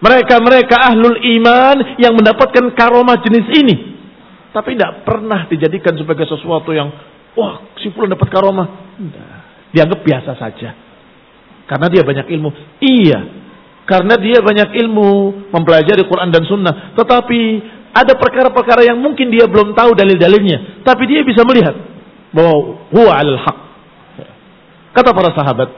mereka-mereka 0.07 0.95
ahlul 0.95 1.19
iman 1.19 1.99
yang 1.99 2.15
mendapatkan 2.15 2.71
karama 2.79 3.19
jenis 3.27 3.47
ini. 3.59 3.77
Tapi 4.55 4.79
tidak 4.79 5.03
pernah 5.03 5.51
dijadikan 5.51 5.99
sebagai 5.99 6.31
sesuatu 6.31 6.71
yang, 6.71 6.89
wah 7.35 7.75
si 7.83 7.91
dapat 7.91 8.29
karama. 8.31 8.65
Dianggap 9.75 10.01
biasa 10.07 10.33
saja. 10.39 10.71
Karena 11.67 11.91
dia 11.91 12.07
banyak 12.07 12.27
ilmu. 12.31 12.51
Iya. 12.79 13.21
Karena 13.87 14.15
dia 14.17 14.39
banyak 14.39 14.71
ilmu 14.87 15.11
mempelajari 15.51 16.07
Quran 16.07 16.31
dan 16.31 16.47
Sunnah. 16.47 16.95
Tetapi 16.95 17.41
ada 17.91 18.15
perkara-perkara 18.15 18.87
yang 18.87 19.03
mungkin 19.03 19.29
dia 19.29 19.51
belum 19.51 19.75
tahu 19.75 19.93
dalil-dalilnya. 19.99 20.87
Tapi 20.87 21.03
dia 21.11 21.27
bisa 21.27 21.43
melihat 21.43 21.75
bahwa 22.31 22.87
huwa 22.95 23.13
al 23.13 23.35
haq. 23.43 23.59
Kata 24.95 25.11
para 25.13 25.31
sahabat. 25.35 25.69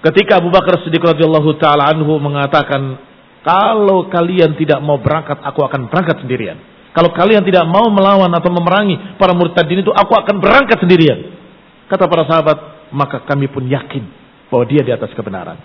Ketika 0.00 0.40
Abu 0.40 0.48
Bakar 0.48 0.80
Siddiq 0.80 1.04
radhiyallahu 1.04 1.60
taala 1.60 1.92
anhu 1.92 2.16
mengatakan, 2.16 3.09
"Kalau 3.40 4.08
kalian 4.12 4.56
tidak 4.56 4.80
mau 4.84 5.00
berangkat, 5.00 5.40
aku 5.40 5.60
akan 5.64 5.88
berangkat 5.88 6.20
sendirian." 6.20 6.58
Kalau 6.90 7.14
kalian 7.14 7.46
tidak 7.46 7.70
mau 7.70 7.86
melawan 7.86 8.30
atau 8.34 8.50
memerangi 8.50 9.14
para 9.14 9.30
murtadin 9.30 9.86
itu, 9.86 9.94
aku 9.94 10.10
akan 10.10 10.42
berangkat 10.42 10.74
sendirian. 10.82 11.38
Kata 11.86 12.10
para 12.10 12.26
sahabat, 12.26 12.90
maka 12.90 13.22
kami 13.22 13.46
pun 13.46 13.62
yakin 13.62 14.02
bahwa 14.50 14.64
dia 14.66 14.82
di 14.82 14.90
atas 14.90 15.14
kebenaran. 15.14 15.58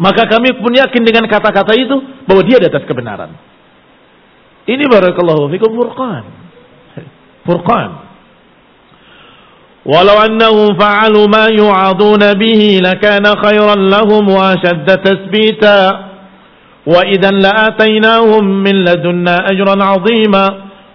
Maka 0.00 0.24
kami 0.30 0.56
pun 0.56 0.72
yakin 0.72 1.02
dengan 1.04 1.28
kata-kata 1.28 1.76
itu 1.76 2.24
bahwa 2.24 2.40
dia 2.40 2.56
di 2.56 2.66
atas 2.72 2.88
kebenaran. 2.88 3.36
Ini 4.64 4.84
barakallahu 4.88 5.52
fikum 5.52 5.76
furqan. 5.76 6.24
Furqan. 7.44 7.90
Walau 9.88 10.16
annahum 10.20 10.76
fa'alu 10.76 11.20
ma 11.28 11.48
yu'aduna 11.52 12.36
bihi 12.36 12.80
lakana 12.80 13.36
khairan 13.40 13.88
lahum 13.88 14.24
wa 14.28 14.56
ashadda 14.56 15.00
tasbita 15.00 16.07
wa 16.88 17.04
idan 17.04 17.36
la'atainahum 17.44 18.64
min 18.64 18.80
ladunna 18.80 19.44
ajran 19.44 19.76
'azima 19.76 20.44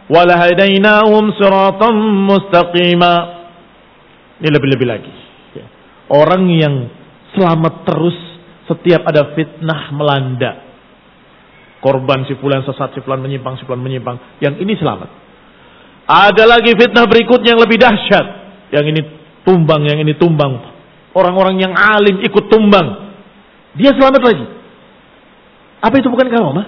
wa 0.09 0.21
lahadainahum. 0.25 1.29
Ini 4.41 4.49
lebih-lebih 4.49 4.87
lagi. 4.89 5.13
Orang 6.09 6.49
yang 6.49 6.89
selamat 7.37 7.85
terus 7.85 8.17
setiap 8.65 9.05
ada 9.05 9.37
fitnah 9.37 9.93
melanda. 9.93 10.51
Korban 11.79 12.23
si 12.25 12.33
fulan 12.39 12.63
sesat, 12.63 12.95
si 12.95 12.99
fulan 13.03 13.19
menyimpang, 13.19 13.59
si 13.59 13.67
fulan 13.67 13.83
menyimpang. 13.83 14.39
Yang 14.39 14.63
ini 14.63 14.73
selamat. 14.79 15.09
Ada 16.03 16.43
lagi 16.47 16.71
fitnah 16.75 17.07
berikutnya 17.07 17.55
yang 17.55 17.61
lebih 17.63 17.79
dahsyat. 17.79 18.25
Yang 18.71 18.85
ini 18.91 19.01
tumbang, 19.43 19.83
yang 19.87 19.99
ini 19.99 20.15
tumbang. 20.15 20.63
Orang-orang 21.13 21.59
yang 21.59 21.73
alim 21.75 22.23
ikut 22.23 22.49
tumbang. 22.49 23.13
Dia 23.75 23.91
selamat 23.95 24.21
lagi. 24.23 24.45
Apa 25.83 25.99
itu 25.99 26.07
bukan 26.07 26.31
karomah? 26.31 26.67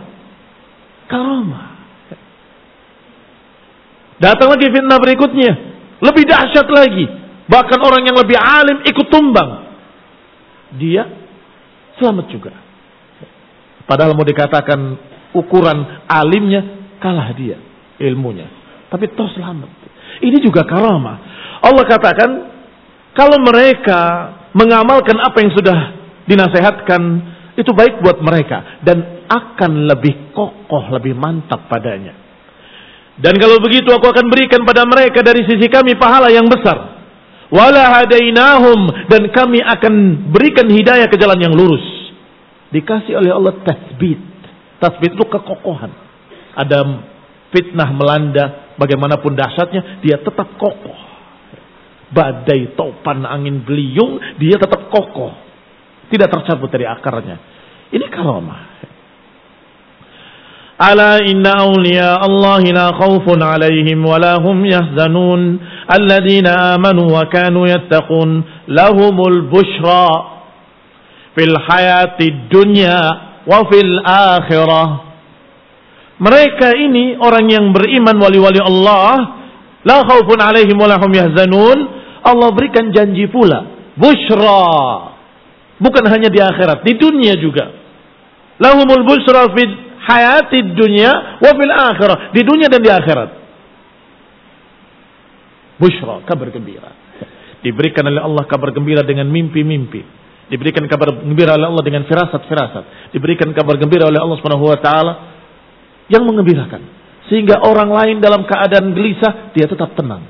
Karomah. 1.07 1.65
Datang 4.19 4.51
lagi 4.51 4.67
fitnah 4.67 4.99
berikutnya. 4.99 5.51
Lebih 6.03 6.23
dahsyat 6.27 6.67
lagi. 6.67 7.05
Bahkan 7.47 7.79
orang 7.79 8.03
yang 8.03 8.17
lebih 8.19 8.35
alim 8.35 8.83
ikut 8.83 9.07
tumbang. 9.07 9.71
Dia 10.75 11.07
selamat 11.95 12.25
juga. 12.27 12.51
Padahal 13.87 14.17
mau 14.17 14.27
dikatakan 14.27 14.79
ukuran 15.31 16.03
alimnya 16.09 16.63
kalah 16.99 17.31
dia 17.37 17.61
ilmunya. 18.01 18.49
Tapi 18.91 19.11
toh 19.15 19.29
selamat. 19.31 19.69
Ini 20.23 20.37
juga 20.43 20.63
karama. 20.67 21.13
Allah 21.63 21.85
katakan 21.87 22.29
kalau 23.15 23.39
mereka 23.39 24.31
mengamalkan 24.55 25.19
apa 25.19 25.37
yang 25.43 25.51
sudah 25.55 25.77
dinasehatkan 26.27 27.01
itu 27.55 27.71
baik 27.71 28.03
buat 28.03 28.19
mereka 28.19 28.83
dan 28.83 29.27
akan 29.31 29.87
lebih 29.89 30.35
kokoh, 30.35 30.91
lebih 30.91 31.15
mantap 31.15 31.71
padanya. 31.71 32.13
Dan 33.15 33.39
kalau 33.39 33.63
begitu 33.63 33.87
aku 33.95 34.11
akan 34.11 34.27
berikan 34.27 34.67
pada 34.67 34.83
mereka 34.83 35.23
dari 35.23 35.47
sisi 35.47 35.71
kami 35.71 35.95
pahala 35.95 36.27
yang 36.27 36.51
besar 36.51 36.95
wala 37.53 38.01
hadainahum 38.01 39.07
dan 39.11 39.29
kami 39.29 39.61
akan 39.61 40.27
berikan 40.33 40.65
hidayah 40.69 41.07
ke 41.09 41.17
jalan 41.19 41.37
yang 41.37 41.53
lurus. 41.53 41.83
Dikasih 42.73 43.15
oleh 43.21 43.31
Allah 43.31 43.55
tasbit. 43.61 44.19
Tasbit 44.81 45.15
itu 45.15 45.25
kekokohan. 45.25 45.91
Ada 46.55 46.79
fitnah 47.53 47.89
melanda, 47.95 48.75
bagaimanapun 48.75 49.37
dahsyatnya, 49.37 50.03
dia 50.03 50.19
tetap 50.19 50.59
kokoh. 50.59 50.99
Badai, 52.11 52.75
topan, 52.75 53.23
angin 53.23 53.63
beliung, 53.63 54.19
dia 54.39 54.59
tetap 54.59 54.91
kokoh. 54.91 55.31
Tidak 56.11 56.29
tercabut 56.29 56.69
dari 56.69 56.85
akarnya. 56.85 57.37
Ini 57.91 58.05
karomah. 58.09 58.61
Ala 60.75 61.23
inna 61.23 61.63
awliya 61.63 62.19
Allah 62.19 62.59
la 62.59 62.87
khawfun 62.91 63.39
alaihim 63.39 64.03
wa 64.03 64.19
la 64.19 64.35
hum 64.43 64.59
yahzanun 64.67 65.55
alladhina 65.87 66.75
amanu 66.75 67.15
wa 67.15 67.31
kanu 67.31 67.63
yattaqun 67.63 68.43
lahumul 68.67 69.47
bushra 69.47 70.35
fil 71.31 71.55
hayati 71.55 72.51
dunya 72.51 72.99
wa 73.47 73.63
fil 73.71 74.03
akhirah 74.03 75.05
mereka 76.15 76.71
ini 76.71 77.19
orang 77.19 77.51
yang 77.51 77.65
beriman 77.75 78.15
wali-wali 78.15 78.63
Allah. 78.63 79.43
La 79.83 80.01
khaufun 80.07 80.39
alaihim 80.39 80.79
wa 80.79 80.87
lahum 80.87 81.11
yahzanun. 81.11 81.77
Allah 82.23 82.49
berikan 82.55 82.89
janji 82.95 83.27
pula. 83.27 83.67
Bushra. 83.99 85.14
Bukan 85.75 86.03
hanya 86.07 86.31
di 86.31 86.39
akhirat, 86.39 86.87
di 86.87 86.93
dunia 86.95 87.35
juga. 87.35 87.71
Lahumul 88.61 89.03
bushra 89.03 89.51
fid 89.51 89.71
hayati 89.99 90.71
dunya 90.71 91.41
wa 91.43 91.51
fil 91.51 91.73
akhirah. 91.73 92.17
Di 92.31 92.41
dunia 92.47 92.71
dan 92.71 92.79
di 92.79 92.91
akhirat. 92.91 93.29
Bushra, 95.75 96.23
kabar 96.23 96.47
gembira. 96.55 96.91
Diberikan 97.59 98.07
oleh 98.07 98.23
Allah 98.23 98.47
kabar 98.47 98.71
gembira 98.71 99.03
dengan 99.03 99.27
mimpi-mimpi. 99.27 100.23
Diberikan 100.47 100.85
kabar 100.87 101.11
gembira 101.19 101.57
oleh 101.57 101.67
Allah 101.67 101.83
dengan 101.83 102.07
firasat-firasat. 102.07 103.11
Diberikan 103.11 103.51
kabar 103.51 103.75
gembira 103.75 104.07
oleh 104.07 104.21
Allah 104.21 104.37
Subhanahu 104.39 104.69
wa 104.71 104.79
taala 104.79 105.13
yang 106.07 106.23
mengembirakan 106.23 106.85
sehingga 107.25 107.65
orang 107.65 107.89
lain 107.89 108.17
dalam 108.21 108.45
keadaan 108.45 108.93
gelisah 108.93 109.51
dia 109.57 109.65
tetap 109.65 109.97
tenang. 109.97 110.21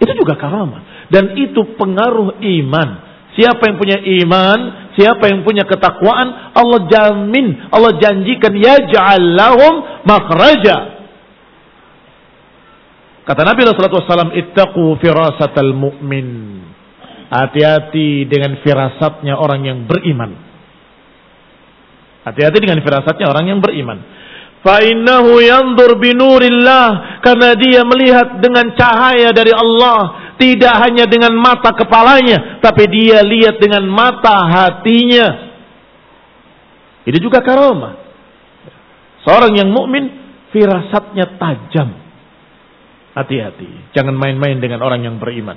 Itu 0.00 0.12
juga 0.16 0.36
karamah 0.36 1.08
dan 1.12 1.36
itu 1.36 1.76
pengaruh 1.76 2.40
iman. 2.40 2.88
Siapa 3.36 3.68
yang 3.68 3.76
punya 3.76 4.00
iman, 4.00 4.58
siapa 4.96 5.28
yang 5.28 5.44
punya 5.44 5.68
ketakwaan, 5.68 6.56
Allah 6.56 6.80
jamin, 6.88 7.68
Allah 7.68 8.00
janjikan 8.00 8.56
yaj'al 8.56 9.24
lahum 9.36 9.74
makhraja. 10.08 10.96
Kata 13.26 13.42
Nabi 13.44 13.66
alaihi 13.66 14.06
wasallam, 14.08 14.32
"Ittaqu 14.32 14.84
firasatal 15.02 15.74
mu'min." 15.76 16.28
Hati-hati 17.26 18.24
dengan 18.30 18.62
firasatnya 18.62 19.34
orang 19.34 19.66
yang 19.66 19.78
beriman. 19.84 20.30
Hati-hati 22.22 22.58
dengan 22.62 22.78
firasatnya 22.86 23.26
orang 23.26 23.50
yang 23.50 23.58
beriman. 23.58 23.98
Fa'innahu 24.62 25.42
yandur 25.42 25.98
binurillah. 25.98 27.18
Karena 27.22 27.54
dia 27.58 27.82
melihat 27.82 28.38
dengan 28.38 28.70
cahaya 28.78 29.34
dari 29.34 29.50
Allah. 29.50 30.25
Tidak 30.36 30.74
hanya 30.84 31.08
dengan 31.08 31.32
mata 31.36 31.72
kepalanya. 31.72 32.60
Tapi 32.60 32.84
dia 32.92 33.24
lihat 33.24 33.56
dengan 33.56 33.88
mata 33.88 34.44
hatinya. 34.44 35.56
Ini 37.08 37.18
juga 37.22 37.40
karomah. 37.40 37.96
Seorang 39.24 39.56
yang 39.56 39.72
mukmin 39.72 40.12
firasatnya 40.52 41.40
tajam. 41.40 41.88
Hati-hati. 43.16 43.96
Jangan 43.96 44.12
main-main 44.12 44.60
dengan 44.60 44.84
orang 44.84 45.08
yang 45.08 45.16
beriman. 45.16 45.56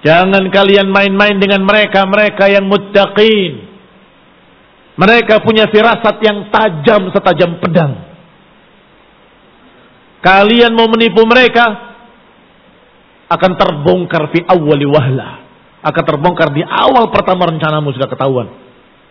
Jangan 0.00 0.48
kalian 0.48 0.88
main-main 0.88 1.36
dengan 1.36 1.66
mereka-mereka 1.66 2.48
yang 2.48 2.64
muttaqin. 2.70 3.68
Mereka 4.98 5.42
punya 5.46 5.68
firasat 5.70 6.16
yang 6.24 6.50
tajam 6.50 7.10
setajam 7.14 7.60
pedang. 7.62 7.92
Kalian 10.18 10.74
mau 10.74 10.90
menipu 10.90 11.22
mereka 11.22 11.87
akan 13.28 13.52
terbongkar 13.60 14.32
fi 14.32 14.40
awwali 14.48 14.88
wahla. 14.88 15.44
Akan 15.84 16.02
terbongkar 16.02 16.50
di 16.50 16.64
awal 16.64 17.12
pertama 17.12 17.46
rencanamu 17.46 17.94
sudah 17.94 18.08
ketahuan. 18.10 18.48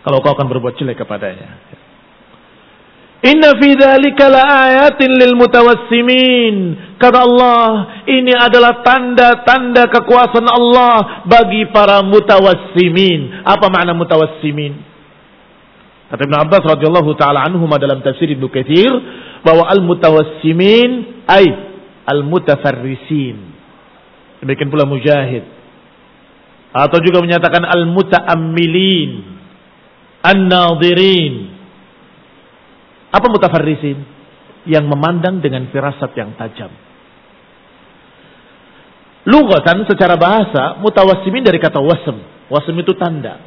Kalau 0.04 0.20
kau 0.20 0.34
akan 0.34 0.48
berbuat 0.52 0.76
jelek 0.76 1.00
kepadanya. 1.00 1.62
Inna 3.18 3.58
fi 3.58 3.70
dzalika 3.74 4.30
laayatin 4.30 5.10
lil 5.18 5.34
mutawassimin. 5.34 6.56
Kata 7.02 7.18
Allah, 7.26 7.66
ini 8.06 8.30
adalah 8.30 8.86
tanda-tanda 8.86 9.90
kekuasaan 9.90 10.48
Allah 10.48 11.26
bagi 11.26 11.66
para 11.74 12.06
mutawassimin. 12.06 13.42
Apa 13.42 13.74
makna 13.74 13.98
mutawassimin? 13.98 14.74
Kata 16.08 16.24
Ibn 16.24 16.36
Abbas 16.48 16.64
radhiyallahu 16.64 17.12
taala 17.20 17.44
anhuma 17.44 17.76
dalam 17.76 18.00
tafsir 18.00 18.32
Ibnu 18.32 18.48
Katsir 18.48 18.92
bahwa 19.44 19.68
al-mutawassimin 19.68 21.26
ay 21.28 21.46
al-mutafarrisin. 22.08 23.57
Demikian 24.44 24.70
pula 24.70 24.86
Mujahid. 24.86 25.46
Atau 26.76 27.02
juga 27.02 27.26
menyatakan 27.26 27.66
al-mutaammilin, 27.66 29.12
an-nadirin, 30.22 31.58
apa 33.12 33.26
mutafarrisin? 33.32 33.98
Yang 34.68 34.86
memandang 34.86 35.40
dengan 35.40 35.72
firasat 35.72 36.12
yang 36.20 36.36
tajam. 36.36 36.70
Lugatan 39.28 39.88
secara 39.88 40.20
bahasa 40.20 40.80
mutawassimin 40.84 41.44
dari 41.44 41.56
kata 41.60 41.80
wasm. 41.80 42.20
Wasm 42.52 42.76
itu 42.76 42.92
tanda. 43.00 43.40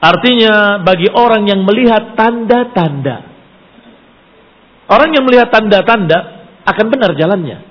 Artinya 0.00 0.80
bagi 0.80 1.08
orang 1.08 1.48
yang 1.48 1.64
melihat 1.64 2.16
tanda-tanda. 2.16 3.28
Orang 4.88 5.12
yang 5.12 5.24
melihat 5.24 5.52
tanda-tanda 5.52 6.48
akan 6.68 6.86
benar 6.88 7.12
jalannya. 7.16 7.69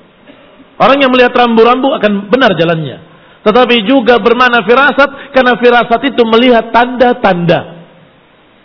Orang 0.80 0.95
yang 1.03 1.11
melihat 1.11 1.36
rambu-rambu 1.36 1.91
akan 1.91 2.32
benar 2.32 2.55
jalannya. 2.55 3.03
Tetapi 3.43 3.84
juga 3.84 4.15
bermana 4.19 4.63
firasat 4.63 5.36
karena 5.36 5.59
firasat 5.59 6.01
itu 6.07 6.23
melihat 6.23 6.71
tanda-tanda. 6.71 7.84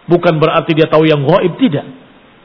Bukan 0.07 0.39
berarti 0.39 0.79
dia 0.79 0.87
tahu 0.87 1.11
yang 1.11 1.27
gaib, 1.27 1.59
tidak. 1.59 1.87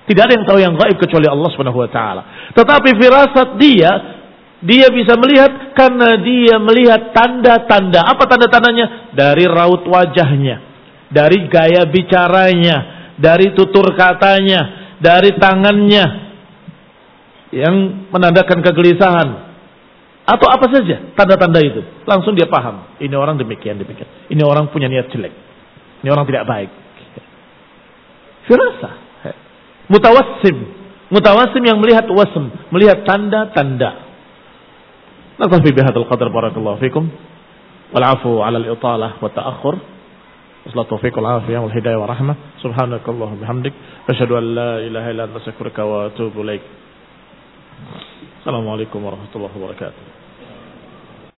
Tidak 0.10 0.22
ada 0.26 0.34
yang 0.34 0.46
tahu 0.50 0.58
yang 0.58 0.74
gaib 0.74 0.98
kecuali 0.98 1.30
Allah 1.30 1.50
Subhanahu 1.54 1.86
wa 1.86 1.90
taala. 1.90 2.22
Tetapi 2.58 2.90
firasat 2.98 3.50
dia 3.62 3.92
dia 4.60 4.90
bisa 4.90 5.16
melihat 5.16 5.72
karena 5.78 6.18
dia 6.18 6.58
melihat 6.58 7.14
tanda-tanda. 7.14 8.10
Apa 8.10 8.26
tanda-tandanya? 8.26 9.14
Dari 9.14 9.46
raut 9.46 9.86
wajahnya, 9.86 10.66
dari 11.14 11.46
gaya 11.46 11.86
bicaranya, 11.86 12.78
dari 13.22 13.54
tutur 13.54 13.94
katanya, 13.94 14.94
dari 14.98 15.38
tangannya 15.38 16.06
yang 17.50 17.76
menandakan 18.14 18.62
kegelisahan 18.62 19.49
atau 20.30 20.46
apa 20.46 20.70
saja 20.70 21.10
tanda-tanda 21.18 21.58
itu. 21.66 21.82
Langsung 22.06 22.38
dia 22.38 22.46
paham, 22.46 22.86
ini 23.02 23.18
orang 23.18 23.42
demikian 23.42 23.82
demikian. 23.82 24.06
Ini 24.30 24.42
orang 24.46 24.70
punya 24.70 24.86
niat 24.86 25.10
jelek. 25.10 25.34
Ini 26.06 26.10
orang 26.14 26.30
tidak 26.30 26.46
baik. 26.46 26.70
Firasa. 28.46 28.92
Mutawassim. 29.90 30.58
Mutawassim 31.10 31.64
yang 31.66 31.82
melihat 31.82 32.06
wasm. 32.14 32.54
Melihat 32.70 33.02
tanda-tanda. 33.10 34.06
Naktafi 35.42 35.74
bihadal 35.74 36.06
qadar 36.06 36.30
barakallahu 36.30 36.78
fikum. 36.78 37.10
Wal'afu 37.90 38.46
ala 38.46 38.62
al-italah 38.62 39.18
wa 39.18 39.30
ta'akhur. 39.34 39.82
Wassalamu 40.66 40.90
taufiq 40.94 41.14
wal 41.18 41.42
afiyah 41.42 41.62
wal 41.66 41.74
hidayah 41.74 41.98
wa 41.98 42.06
rahmah. 42.06 42.36
Subhanakallah 42.62 43.30
bihamdik. 43.42 43.74
Asyhadu 44.06 44.38
an 44.38 44.46
la 44.54 44.72
ilaha 44.86 45.08
illa 45.10 45.24
anta 45.26 45.84
wa 45.90 46.06
atubu 46.06 46.46
ilaik. 46.46 46.62
Assalamualaikum 48.46 49.02
warahmatullahi 49.02 49.56
wabarakatuh. 49.58 50.19